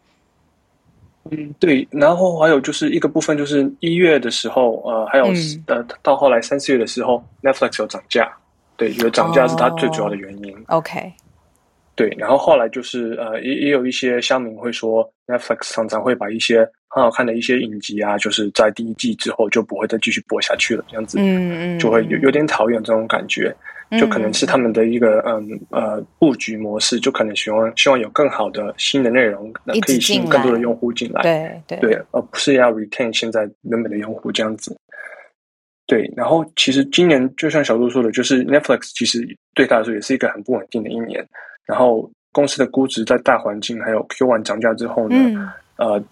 [1.31, 1.87] 嗯，对。
[1.91, 5.27] 然后还有就是一个部分，就是一月的时候，呃，还有
[5.67, 8.31] 呃，到后来三四月的时候，Netflix 有涨价，
[8.77, 10.57] 对，有涨价是它最主要的原因。
[10.69, 11.13] OK。
[11.97, 23.55] 对，然后后来就是呃，也也有一些乡民会说，Netflix 常常会把一些很好看的一些影集啊，就是在第一季之后就不会再继续播下去了，这样子，嗯嗯，就会有有点讨厌这种感觉，
[23.99, 31.91] 就可能是他们的一个嗯呃布局模式，就可能希望希望有更好的新的内容，可以吸引更多的用户进来，对对。
[31.91, 34.77] 对，而不是要 retain 现在原本的用户这样子。
[35.87, 41.25] 对，然后其实今年就像小杜说的，就是 Netflix 其实对他来说也是一个很不稳定的一年。
[41.65, 46.03] 然后公司的估值在大环境还有 Q one 涨价之后呢，呃，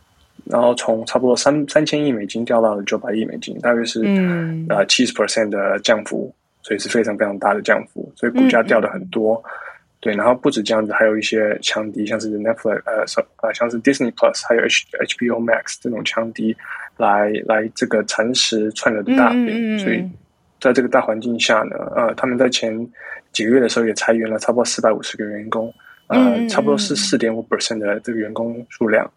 [0.44, 4.02] 然后从差不多三三千亿美金掉到了九百亿美金，大约是
[4.68, 9.42] 呃七十 percent 的降幅，所以是非常非常大的降幅，所以股价掉的很多。
[10.00, 13.04] 对，然后不止这样子，还有一些强敌，像是 Netflix，呃，
[13.42, 14.86] 呃，像是 Disney Plus，还有 H
[15.18, 16.54] HBO Max 这种强敌
[16.98, 20.04] 来来这个蚕食串流的大饼，所以
[20.60, 22.86] 在这个大环境下呢，呃，他们在前。
[23.32, 25.74] 几个月的时候也裁员了差不多四百五十个员工，
[26.06, 29.10] 呃，差不多是四点五 percent 的这个员工数量。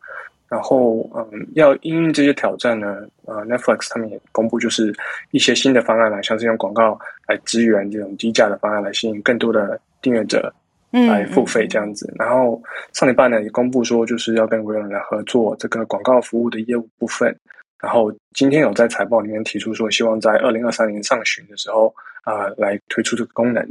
[0.49, 4.95] 然后，嗯，要应应这些挑战呢，呃，Netflix 他们也公布就是
[5.31, 10.53] 一些新的方案来，像是用广告来支援这种低价的方案来吸引更多的订阅者
[10.91, 12.13] 来付费这样子。
[12.17, 12.61] 然后
[12.93, 17.37] 上礼拜呢也公布说就是要跟微软来合作这个广告服务的业务部分。
[17.81, 21.93] 然后今天有在财报里面提出说，希望在二零二三年上旬的时候
[22.23, 23.61] 啊来推出这个功能。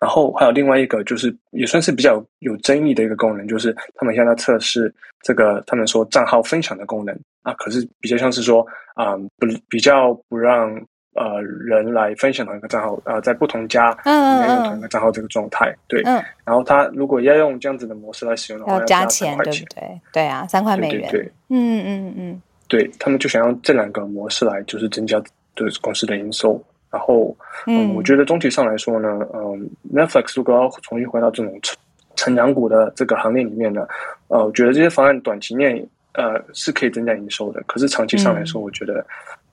[0.00, 4.92] 然后还有另外一个，就是也算是比较有争议的一个功能，就是他们现在测试
[5.22, 10.70] 这个，他们说账号分享的功能啊，可是比较像是说啊，不比较不让
[11.14, 14.10] 呃人来分享同一个账号，呃，在不同家里
[14.46, 16.02] 面用同一个账号这个状态，对。
[16.02, 20.00] 嗯然后他如果要用这样子的模式来使用的话，要加钱，对不对？
[20.12, 21.10] 对啊，三块美元。
[21.10, 25.18] 对，嗯嗯嗯，对他们就想用这两个模式来就是增加
[25.54, 26.62] 对公司的营收。
[26.94, 27.36] 然后，
[27.66, 31.76] 嗯，我觉得总体上来说呢，嗯，Netflix 如果要重新回到这种成
[32.14, 33.84] 成长股的这个行列里面呢，
[34.28, 39.04] 呃，我觉得这些方案短期内呃是可以增加营收的，可是长期上来说，我觉得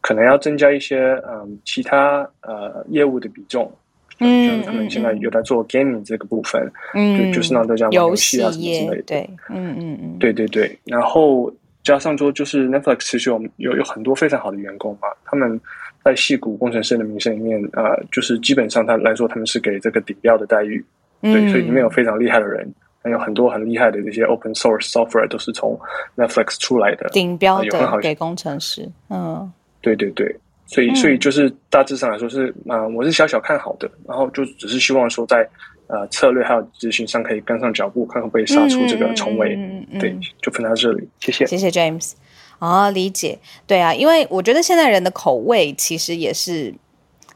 [0.02, 3.72] 可能要增加一些嗯其他呃业务的比重，
[4.20, 11.52] 嗯，就是他们现在有在做 gaming 这个部分，嗯，就是让大家玩游戏啊什么之类的，对，嗯嗯嗯，对对对，然后
[11.84, 15.60] 加上说就是 Netflix 其实有有有很多非常好的员工嘛，他们。
[16.04, 20.84] 在戏骨工程师的名声里面，啊，就是基本上他来说，他们是给这个顶标的待遇，
[21.22, 22.68] 对，所以里面有非常厉害的人，
[23.04, 25.80] 还有很多很厉害的这些 open source software 都是从
[26.16, 30.36] Netflix 出来的，顶标的给工程师，嗯，对对对，
[30.66, 35.47] 所以所以就是大致上来说是，啊，我是小小看好的，然后就只是希望说在
[35.88, 39.56] 呃策略还有执行上可以跟上脚步，看会不会杀出这个重围，
[39.99, 42.14] 对，就分到这里，谢谢，谢谢 James。
[42.62, 46.72] 哦，理解，对啊，因为我觉得现在人的口味其实也是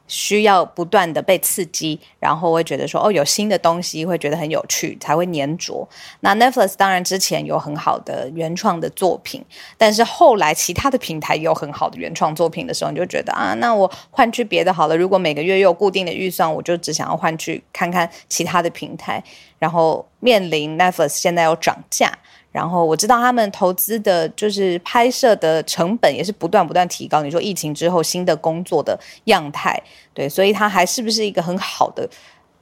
[0.08, 5.90] 需要不断的被刺激，然后会觉得说，哦，有新的东西会觉得很有趣，才会粘着。
[6.20, 9.44] 那 Netflix 当然之前有很好的原创的作品，
[9.80, 14.96] 但是后来其他的平台有很好的原创作品的时候，你就觉得啊，那我换去别的好了。
[14.96, 19.24] 如果每个月有固定的预算，我就只想要换去看看其他的平台。
[19.58, 22.12] 然后面临 Netflix 现在有涨价。
[22.56, 27.22] 然后我知道他们投资的就是拍摄的成本也是不断不断提高。
[27.22, 29.78] 你说疫情之后新的工作的样态，
[30.14, 32.10] 对，所以它还是不是一个很好的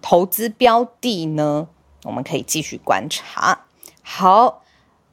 [0.01, 1.67] 投资标的呢？
[2.05, 3.65] 我们可以继续观察。
[4.01, 4.63] 好，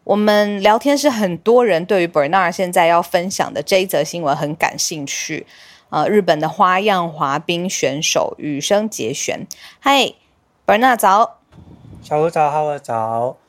[0.02, 5.46] 我们聊天是很多人对于 Bernard 现在要分享的这一则新闻很感兴趣。
[5.90, 9.46] 呃，日本的花样滑冰选手羽生结弦，
[9.78, 10.14] 嗨
[10.66, 11.40] ，Bernard 早，
[12.02, 13.39] 小吴早，好早。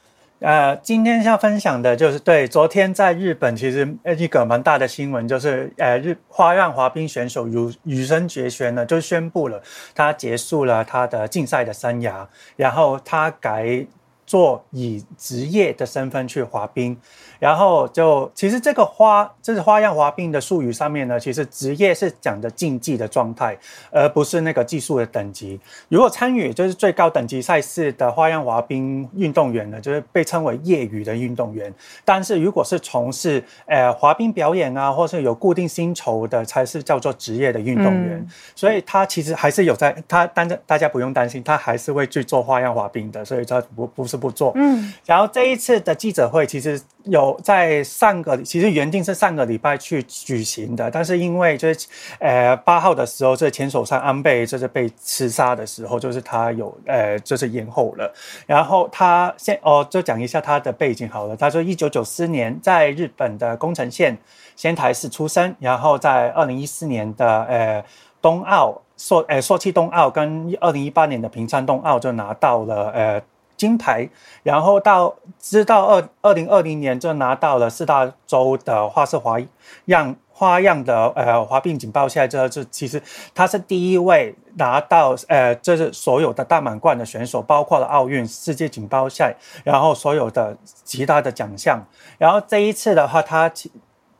[0.41, 3.87] 呃，今天要分享的就是对昨天在日本其实
[4.17, 9.61] 一个蛮大的新闻，就是呃日花样滑冰选手如羽生结弦呢就宣布了
[9.93, 12.25] 他结束了他的竞赛的生涯，
[12.55, 13.85] 然后他改
[14.25, 16.99] 做以职业的身份去滑冰。
[17.41, 23.57] 然后就其实这个花，这是花样滑冰的术语上面呢，其实职业是讲的竞技的状态，
[23.89, 25.59] 而不是那个技术的等级。
[25.89, 31.73] 如果参与就是最高等级赛事的花样滑冰运动员呢，就是被称为业余的运动员。
[32.05, 38.23] 但是如果是从事呃滑冰表演啊，或是有固定薪酬的，才是叫做职业的运动员。
[38.55, 44.51] 所以他其实还是有在，他但是大家不用担心，他还是会去做花样滑冰的，所以他不不是不做。
[44.53, 44.93] 嗯。
[45.07, 47.39] 然后这一次的记者会其实有。
[47.43, 51.87] 在上个其实原定是上个礼拜去举行的，但是因为就是
[52.19, 58.13] 呃八号的时候，这前手上安倍就是被刺杀的时候，就是他有呃就是延后了。
[58.45, 61.35] 然后他先哦就讲一下他的背景好了。
[61.35, 64.17] 他说一九九四年在日本的宫城县
[64.55, 67.83] 仙台市出生，然后在二零一四年的呃
[68.21, 73.21] 冬奥朔呃朔气冬奥跟二零一八年的平昌冬奥就拿到了呃。
[73.61, 74.09] 金牌，
[74.41, 79.39] 然后到直到二二零二零年就拿到了四大洲的花式花
[79.85, 82.99] 样花样的呃滑冰锦标赛，这这其实
[83.35, 91.85] 他是第一位拿到呃这是所有的大满贯的选手，包括了奥运、世界锦标赛，然后所有的其他的奖项。
[92.17, 93.51] 然后这一次的话，他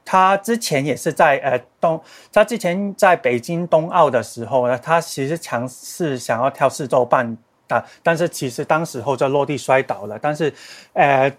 [0.05, 1.99] 他之前也是在呃东，
[2.31, 7.35] 他之前在北京冬奥的时候呢，他其实尝试想要跳四周半。
[8.01, 10.51] 但是其实当时候就落地摔倒了，但是，
[10.93, 11.32] 呃，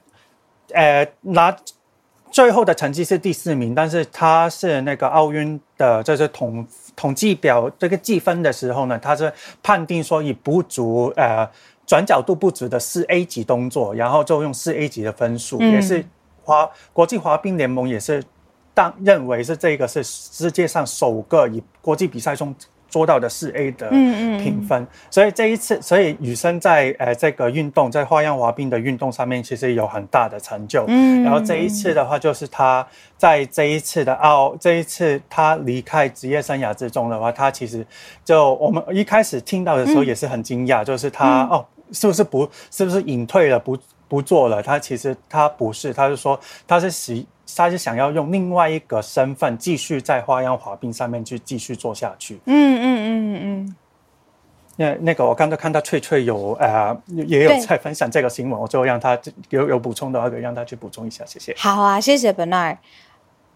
[0.73, 1.57] 呃，拿
[2.31, 11.47] 最后的成绩是第四名，但是他是那个奥运的，就是统统计表这个计分的时候呢，他是判定说以不足呃
[11.87, 16.05] 转角度不足的四 A 级动作，然后就用四 A 级的分数，也是
[16.43, 18.23] 滑国际滑冰联盟也是
[18.73, 22.55] 当认为是这个是世界上首个以国际比赛中。
[22.93, 30.85] 做到的四 A 的评分，所以这一次，所以羽生在呃这个运动，在花样滑冰的运动上面，其实有很大的成就。
[30.89, 32.87] 嗯，然后这一次的话，就是他
[33.17, 37.87] 在这一次的奥，这一次他离开职业生涯之中的话，他其实
[38.23, 43.79] 就我们一开始听到的时候也是很惊讶，就是他哦，是不是不，是不是隐退了，不
[44.13, 44.63] 不做了？
[44.63, 46.39] 他其实他不是，他是说
[46.69, 47.27] 他是喜。
[47.55, 52.41] 他是想要用另外一个身份继续在花样滑冰上面去继续做下去。
[52.47, 53.77] 嗯嗯嗯嗯。
[54.77, 59.19] 那那个我刚才看到翠翠有呃也有在分享这个新闻，我就让他
[59.51, 61.55] 有有补充的话，可以让他去补充一下，谢谢。
[61.59, 62.79] 好啊，谢谢 Bernard。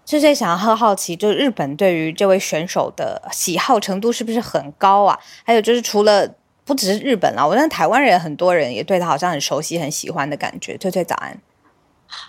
[0.04, 5.18] 翠翠想要很好奇，就是日本对于这位选手的喜好程度是不是很高啊？
[5.42, 6.28] 还有就是除了
[6.67, 10.77] 不只是日本啦，我觉得台湾人很多人也对他好像很熟悉、很喜欢的感觉。
[10.77, 11.39] 翠翠早安。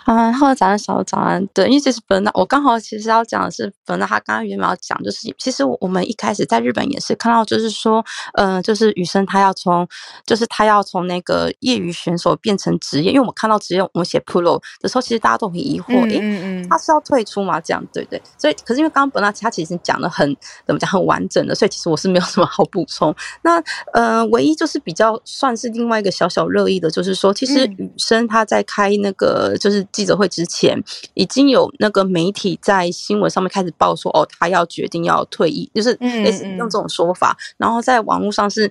[0.04, 1.46] 啊，后早安，小早安。
[1.48, 8.04] 对，因为其实本来我刚好其实要讲的是，本来他刚刚原本要讲，就是其实我们一开始在日本也是看到，就是说，
[8.34, 9.86] 呃，就是雨生他要从，
[10.26, 17.60] 就是他要从那个业余选手变成职业，因为我们看到职业，我们写 pro 的时候，其实大家都很疑惑，诶，他是要退出吗？
[17.60, 18.20] 这样对对。
[18.38, 23.14] 所以，可是因为刚刚本来他其实讲的很怎么讲，很完整的，所以其实我是没有什么好补充。
[23.42, 23.62] 那
[23.92, 29.86] 呃，唯一就是比较算是另外一个小小热议的，就是说，其实雨生他在开那个就是。
[29.90, 30.80] 记者会之前，
[31.14, 38.70] 已经有那个媒体在新闻上面开始报说，哦，他要决定要退役，就是类似用这种说法，然后在网络上是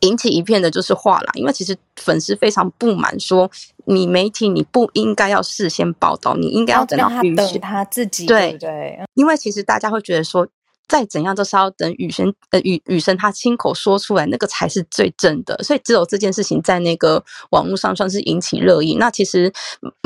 [0.00, 1.30] 引起一片的就是话啦。
[1.34, 3.50] 因为其实粉丝非常不满，说
[3.86, 8.98] 你媒体你不应该要事先报道，你应该要等到他等他自己，对对？
[9.14, 10.46] 因为其实大家会觉得说。
[10.88, 15.54] 再怎样都是要等雨神呃雨雨神他亲口说出来，那个才是最真的。
[15.62, 18.96] 所以只有这件事情在那个网络上算是引起热议。
[18.98, 19.52] 那其实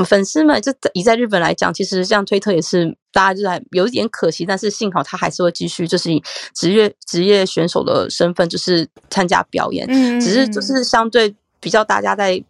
[0.04, 6.20] 粉丝们就以在日本来讲，其实像推特也是大家就在有一点可惜，但是幸好他还是会继续就是以
[6.52, 9.86] 职业职业选手的身份就是参加表演。
[9.88, 12.42] 嗯，只是就是相对比较大家在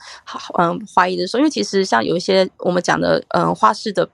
[0.59, 4.09] 嗯怀疑的时候，因为其实像有一些我们讲的嗯花式的。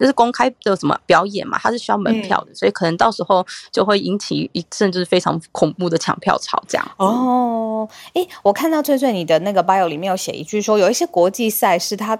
[0.00, 6.90] 就是公开的什么表演嘛，它是需要门票的，所以可能到时候就会引起一甚至非常恐怖的抢票潮这样。
[6.96, 12.18] 哦，哎，我看到翠翠你的那个 bio 里面有写一句说，有一些国际赛事它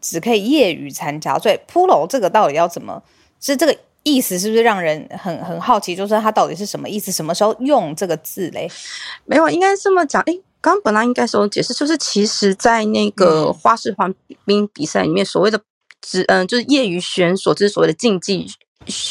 [0.00, 3.02] 只可以业余参加，所以 pro 这个到底要怎么？
[3.40, 5.96] 是这个意思是不是让人很很好奇？
[5.96, 7.10] 就是它到底是什么意思？
[7.10, 8.70] 什么时候用这个字嘞？
[9.24, 10.22] 没有，应该这么讲。
[10.22, 14.08] 哎，刚刚本来应该说解释，就是其实在那个花式滑
[14.44, 15.60] 冰比赛里面，所谓的。
[16.00, 18.46] 只嗯，就是业余选手，就是所谓的竞技，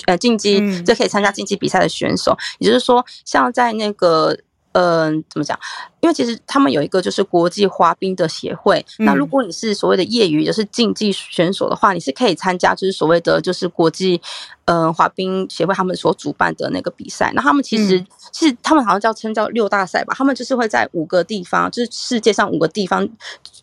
[0.05, 2.37] 呃，竞技就可以参加竞技比赛的选手。
[2.59, 4.37] 也就是说，像在那个，
[4.71, 5.57] 嗯，怎么讲？
[6.01, 8.85] 因为其实他们有一个就是国际滑冰的协会。
[8.99, 14.21] 那如果你是所谓的业余，就是竞技选手的话，你是可以参加就是所谓的就是国际，
[14.65, 17.31] 呃，滑冰协会他们所主办的那个比赛。
[17.35, 20.13] 那他们其实是他们好像叫称叫六大赛吧？
[20.17, 23.07] 他们就是会在五个地方，就是世界上五个地方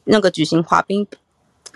[0.05, 1.07] 那个举行滑冰。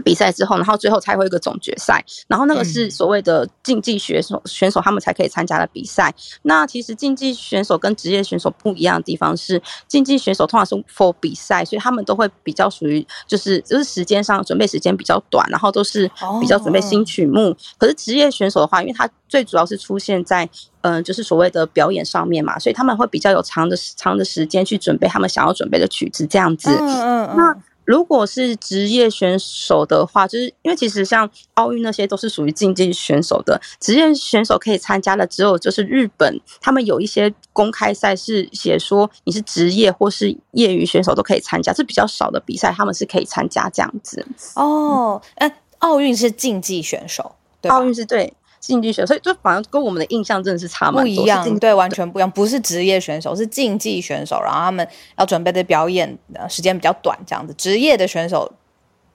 [0.03, 6.15] 比赛之后，然后最后才会一个总决赛，然后那个是所谓的竞技选手选手他们才可以参加的比赛。
[6.43, 17.57] 那其实竞技选手跟职业选手不一样的地方是，竞技选手通常是 for 比赛，所以他们都会比较属于就是就是时间上准备时间比较短，然后都是比较准备新曲目。
[17.79, 20.49] 可是职业选手的话，因为他最主要是出现在
[20.83, 26.71] 嗯就是所谓的表演上面嘛，所以他们会比较有长的长的时间去准备他们想要准备的曲子这样子。
[26.71, 27.37] 嗯嗯嗯。
[27.37, 27.57] 那
[27.91, 44.25] 如果是职业选手的话，就是因为其实像奥运那些都是属于竞技选手的，职业选手可以参加的只有就是日本，他们有一些公开赛是写说你是职业或是业余选手都可以参加，是比较少的比赛，他们是可以参加这样子。
[44.55, 48.33] 哦，哎，奥运是竞技选手，奥运是对。
[48.61, 52.31] 竞技选手，所以就反而跟我们的印象真的是差不一样，对，完全不一样。
[52.31, 54.87] 不是职业选手，是竞技选手，然后他们
[55.19, 57.55] 要准备的表演时间比较短，这样子。
[57.55, 58.53] 职业的选手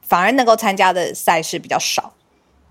[0.02, 2.14] 反而能够参加的赛事比较少，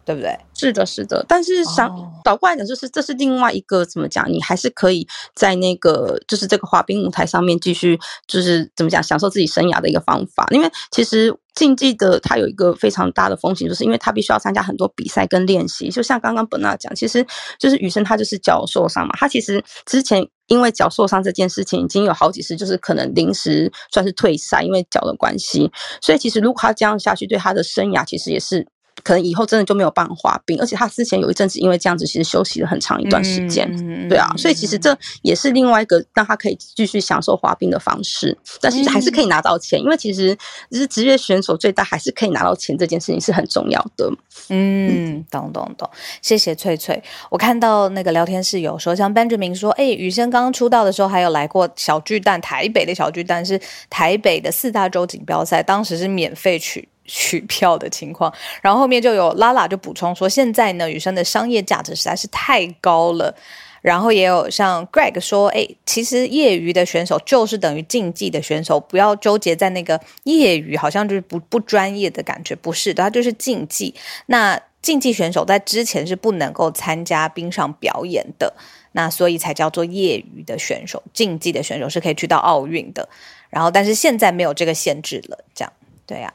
[0.04, 0.36] 对不对？
[0.52, 1.24] 是的，是的。
[1.28, 1.88] 但是想
[2.24, 4.28] 倒过来讲，就是这是另外一个怎么讲？
[4.30, 10.46] 你还是可以在那个就是这个滑冰舞台上面继续，就是怎么讲，享受自己生涯的一个方法。
[10.50, 11.34] 因为其实。
[11.54, 15.88] 竞技的它有一个非常大的风险，就是因为他必须要参加很多比赛跟练习。
[15.88, 17.24] 就像刚刚本娜讲，其实
[17.58, 25.70] 就是雨生他就是脚受伤嘛，他其实之前因为脚受伤这件事情已经有好几次，就是可能临时算是退赛，因为脚的关系。
[26.00, 28.66] 所以其实如果他这样下去，对他的生涯其实也是。
[29.04, 33.70] 可能以后真的就没有办法滑冰，而且他之前有一阵子因为这样子，其实休息了很长一段时间，
[34.08, 40.36] 对啊，所以其实这也是另外一个让他可以继续享受滑冰的方式，但是还是可以拿到钱，因为其实
[40.72, 44.10] 是职业选手最大还是可以拿到钱，这件事情是很重要的。
[44.48, 45.88] 嗯，懂懂懂，
[46.22, 47.02] 谢谢翠翠。
[47.30, 56.88] 我看到那个聊天室有说，像 Benjamin 说，哎，雨生刚刚出道的时候还有来过小巨蛋，台北的小巨蛋是台北的四大洲锦标赛，当时是免费取。
[57.04, 58.32] 取票的情况，
[58.62, 63.34] 然后后面就有拉拉就补充说，现在呢，雨生的商业价值实在是太高了。
[63.82, 73.94] 然后也有像 Greg 说，哎，其实业余的选手就是等于竞技的选手，不要纠结在那个业余，好像就是不不专业的感觉，不是的，他就是竞技。
[74.24, 78.54] 那竞技选手在之前是不能够参加冰上表演的，
[78.92, 83.06] 那所以才叫做业余的选手，竞技的选手是可以去到奥运的。
[83.50, 85.70] 然后，但是现在没有这个限制了，这样
[86.06, 86.32] 对呀。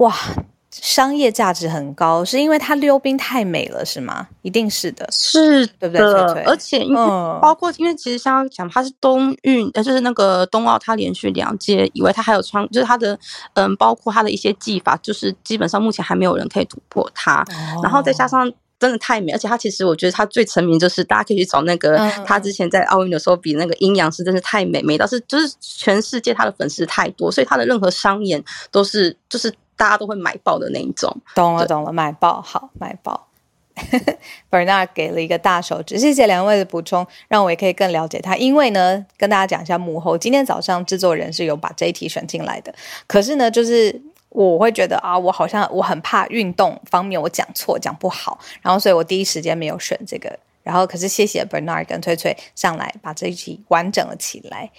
[0.00, 0.14] 哇，
[0.70, 4.26] 商业价值很高，是因为它溜冰太美了，是吗？
[4.40, 6.00] 一定是的，是对不对？
[6.00, 13.18] 的，翠翠而且因为嗯包括因为其实像讲它是冬运，呃，就是那个冬奥，它连续两届以外，它还有创，就是它的
[13.54, 17.44] 嗯，包括它的一些技法，就是基本上目前还没有人可以突破它。
[17.82, 31.10] 然后再加哦上真的太美，而且它其实我觉得它最成名就是大家可以去找那个他之前在奥运的时候比那个阴阳师，真是太美，美到是就是全世界他的粉丝太多，所以他的任何商演都是就是大家都会买爆的那一种。
[31.34, 33.28] 懂了，对懂了，买爆好，买爆。
[34.50, 38.36] Bernard 给了一个大手指，谢谢两位的补充，让我也可以更了解他。
[38.36, 42.74] 因为呢，跟大家讲一下幕后，今天早上制作人是有把这一题选进来的，
[43.06, 50.38] 可是呢，就是我会觉得啊，我好像我很怕运动方面我讲错讲不好，然后所以我第一时间没有选这个。
[50.62, 54.70] 然后可是谢谢 Bernard 跟翠翠上来把这一题完整了起来。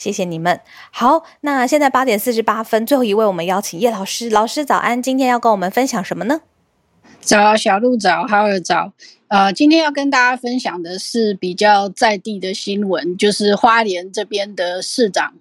[0.00, 0.58] 谢谢你们。
[0.90, 6.40] 好，那现在八点四十八分，最后一位我们邀请叶老师，老师早安，今天要跟我们分享什么呢？
[7.20, 8.94] 早，小鹿早，哈尔早。
[9.28, 15.34] 呃，今天要跟大家分享的是比较在地的新闻，就是花莲这边的市长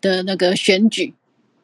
[0.00, 1.14] 的那个选举。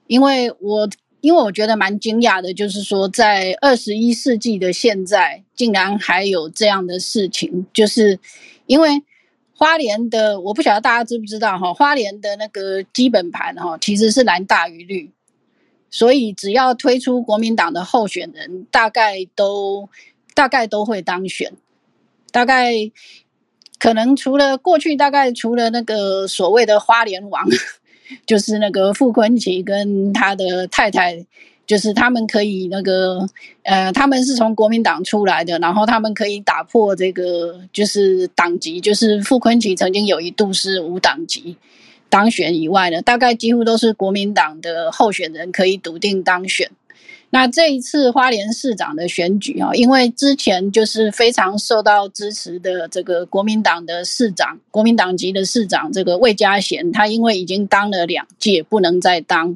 [0.07, 0.89] 因为我
[1.21, 8.21] 因为我觉得蛮惊讶的，就是说在二十一世纪的现在，竟然还有这样的事情，就是
[8.67, 9.03] 因为
[9.59, 15.11] 花莲的，我不晓得大家知不知道哈，花莲的那个基本盘哈，其实是蓝大于绿。
[15.91, 19.89] 所以只要推出国民党的候选人，大概都
[20.33, 21.53] 大概都会当选。
[22.31, 22.73] 大概
[23.81, 27.45] 可能除了过去，大概除了那个所谓的花莲王，
[28.27, 31.27] 就是那个傅昆萁跟他的太太，
[31.69, 33.29] 就是他们可以那个
[33.63, 41.57] 呃，他们是从国民党出来的，然后他们可以打破这个就是党籍，就是傅昆萁曾经有一度是无党籍。
[42.09, 46.71] 当选以外呢，大概几乎都是国民党的候选人可以笃定当选。
[47.31, 59.55] 那这一次花莲市长的选举啊，因为之前就是非常受到支持的这个国民党的市长，国民党籍的市长这个魏家贤，他因为已经当了两届，不能再当，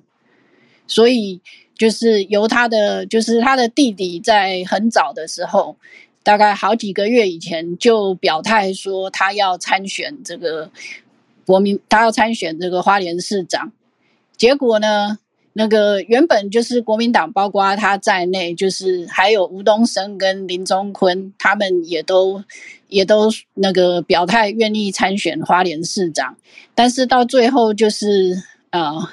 [0.86, 1.40] 所以
[1.82, 5.74] 就是由他的就是他的弟弟在很早的时候，
[6.22, 10.70] 大概好几个月以前就表态说他要参选这个。
[11.44, 13.72] 国民他要参选这个花莲市长，
[14.36, 15.18] 结果呢，
[15.54, 22.44] 那个原本就是国民党，包括他在内，就是还有吴东升跟林宗坤，他们也都
[22.86, 26.36] 也都那个表态愿意参选花莲市长，
[26.76, 29.08] 但是到最后就是呃，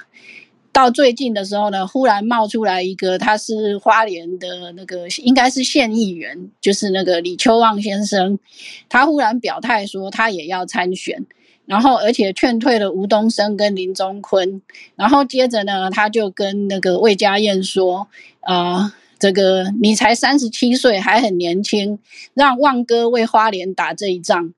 [0.71, 8.39] 到最近的时候呢，忽然冒出来一个，他是花莲的那个应该是县议员，就是那个李秋旺先生，
[8.87, 11.25] 他忽然表态说他也要参选。
[11.65, 14.59] 然后，而且劝退了吴东升跟林宗坤，
[14.95, 18.07] 然后接着呢，他就跟那个魏家燕说
[18.41, 21.99] ：“呃，这个你才三十七岁，还很年轻，
[22.33, 24.51] 让旺哥为花莲打这一仗。”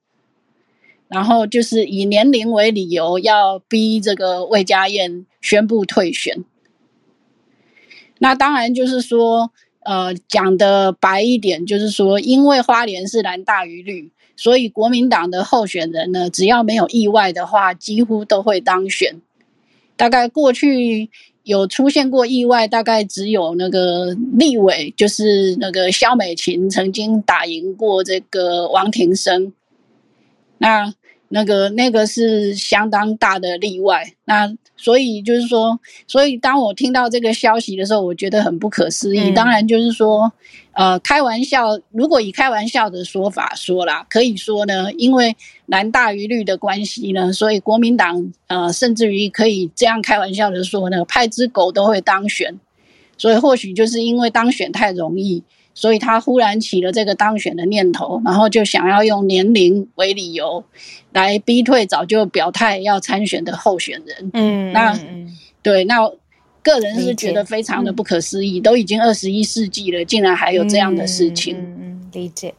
[1.12, 6.46] 然后就是以年龄为理由，要逼这个魏家燕宣布退选。
[8.20, 9.52] 那当然就是说，
[9.84, 14.10] 呃，讲的白一点，就是说，因为花莲是蓝大于绿。
[14.38, 19.20] 所以国民党的候选人呢，只要没有意外的话，几乎都会当选。
[19.98, 21.10] 大概过去
[21.44, 29.52] 有出现过意外，大概只有那个立委，就是那个萧美琴曾经打赢过这个王庭生。
[30.58, 30.94] 那
[31.32, 34.14] 那个那个是相当大的例外。
[34.26, 39.32] 那所以就是说，所以当我听到这个消息的时候，我觉得很不可思议。
[39.32, 40.32] 嗯当然就是说。
[40.74, 52.58] 呃，开玩笑，如果以开玩笑的说法说啦，可以说呢，因为蓝大于绿的关系呢，所以国民党呃，甚至于可以这样开玩笑的说呢，派只狗都会当选，
[53.18, 55.44] 所以或许就是因为当选太容易，
[55.74, 60.64] 所以他忽然起了这个当选的念头，然后就想要用年龄为理由
[61.12, 64.32] 来逼退早就表态要参选的候选人。
[64.34, 66.12] 嗯，那嗯对，那。
[66.64, 71.58] 个人是觉得非常的不可思议，都已经二十一世纪了，竟然还有这样的事情。
[71.58, 72.54] 嗯，理解。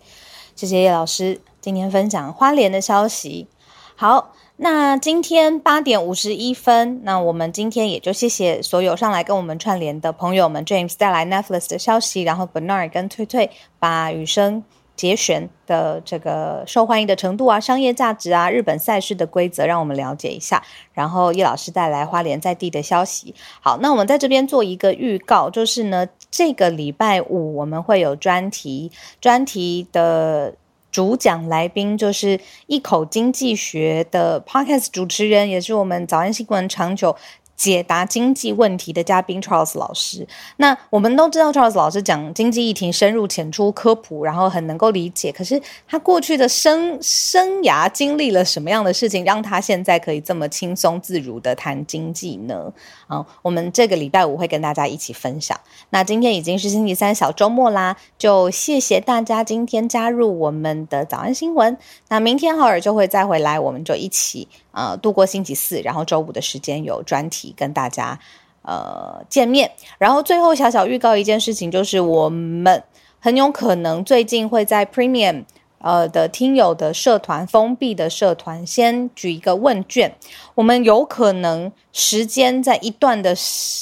[0.56, 3.46] 谢谢叶老师今天分享花莲的消息。
[3.94, 13.50] 好，那今天八点五十一分，那我们今天也就谢谢所有上来跟我们串联的朋友们，James 带来 Netflix 的消息，然后 Bernard 跟翠翠
[13.80, 14.62] 把雨生。
[14.94, 20.62] 节选的这个受欢迎的程度啊，商业价值啊，日本赛事的规则，让我们了解一下。
[20.92, 23.34] 然后叶老师带来花莲在地的消息。
[23.62, 30.54] 好，那我们在这边做一个预告，就是呢，这个礼拜五我们会有专题，专题的
[30.92, 37.16] 主讲来宾就是一口经济学的 Podcast 主持人，也是我们早安新闻长久。
[37.62, 40.26] 解答经济问题的嘉宾 Charles 老师。
[40.56, 45.30] 那我们都知道 Charles 老师讲经济议题深入浅出、科普，然后很能够理解。
[45.30, 52.72] 可是他过去的生生涯经历了什么样的事情，让他现在可以这么轻松自如的谈经济呢？
[53.06, 55.56] 啊，我们这个礼拜五会跟大家一起分享。
[55.90, 61.78] 那今天已经是星期三小周末啦，就谢谢大家今天加入我们的早安新闻。
[62.08, 68.18] 那明天浩尔就会再回来，我们就一起呃度过星期四，然后周五的时间有专题跟大家
[68.62, 69.70] 呃见面。
[69.98, 72.82] 然后最后小小预告一件事情，就是我们
[73.20, 75.44] 很有可能最近会在 Premium。
[75.84, 80.14] 呃的听友的社团封闭的社团，先举一个问卷，
[80.54, 83.34] 我们有可能时间在一段的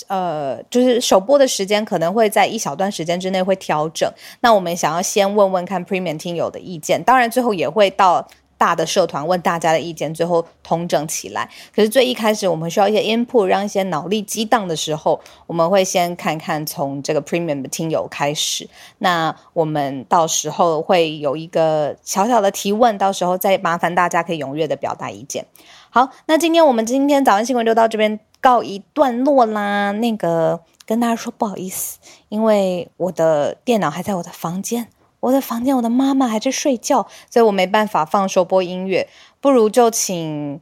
[0.09, 4.11] 呃，就是首播的时间可能会在一小段时间之内会调整。
[4.41, 8.27] 那我们想要先问问看 Premium 听友的意见，当然最后也会到。
[8.61, 11.49] 大的社团问大家的意见，最后通整起来。
[11.75, 18.69] 可是最一开始，我们需要一些 input，让一些脑力激荡的时候，我们会先看看从这个 premium 的听友开始。
[18.99, 25.47] 那我们到时候会有一个小小的提问，到时候再麻烦大家可以踊跃的表达意见。
[25.89, 29.91] 好，那今天我们今天早安新闻就到这边告一段落啦。
[29.93, 31.99] 那个跟大家说不好意思，
[32.29, 34.89] 因为我的电脑还在我的房间。
[35.21, 39.09] 我的房间，我的妈妈还在睡觉，所以我没办法放收播音乐。
[39.41, 40.61] 不如就请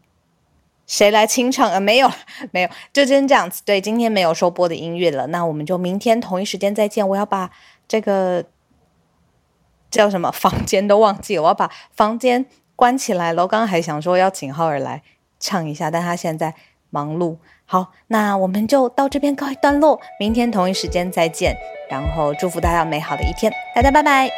[0.86, 1.70] 谁来清唱？
[1.70, 2.10] 呃，没有，
[2.50, 3.62] 没有，就先这样子。
[3.64, 7.08] 对，今天没有收播的音乐了，那我们就明天同一时间再见。
[7.08, 7.50] 我要把
[7.86, 8.44] 这个
[9.90, 13.42] 叫什么房间都忘记了，我要把房间关起来了。
[13.42, 15.02] 我刚刚还想说要请浩儿来
[15.38, 16.54] 唱一下，但他现在
[16.90, 17.36] 忙碌。
[17.70, 21.54] 好，那我们就到这边告一段落，明天同一时间再见。
[21.90, 24.30] 然后祝福大家美好的一天，大家拜拜。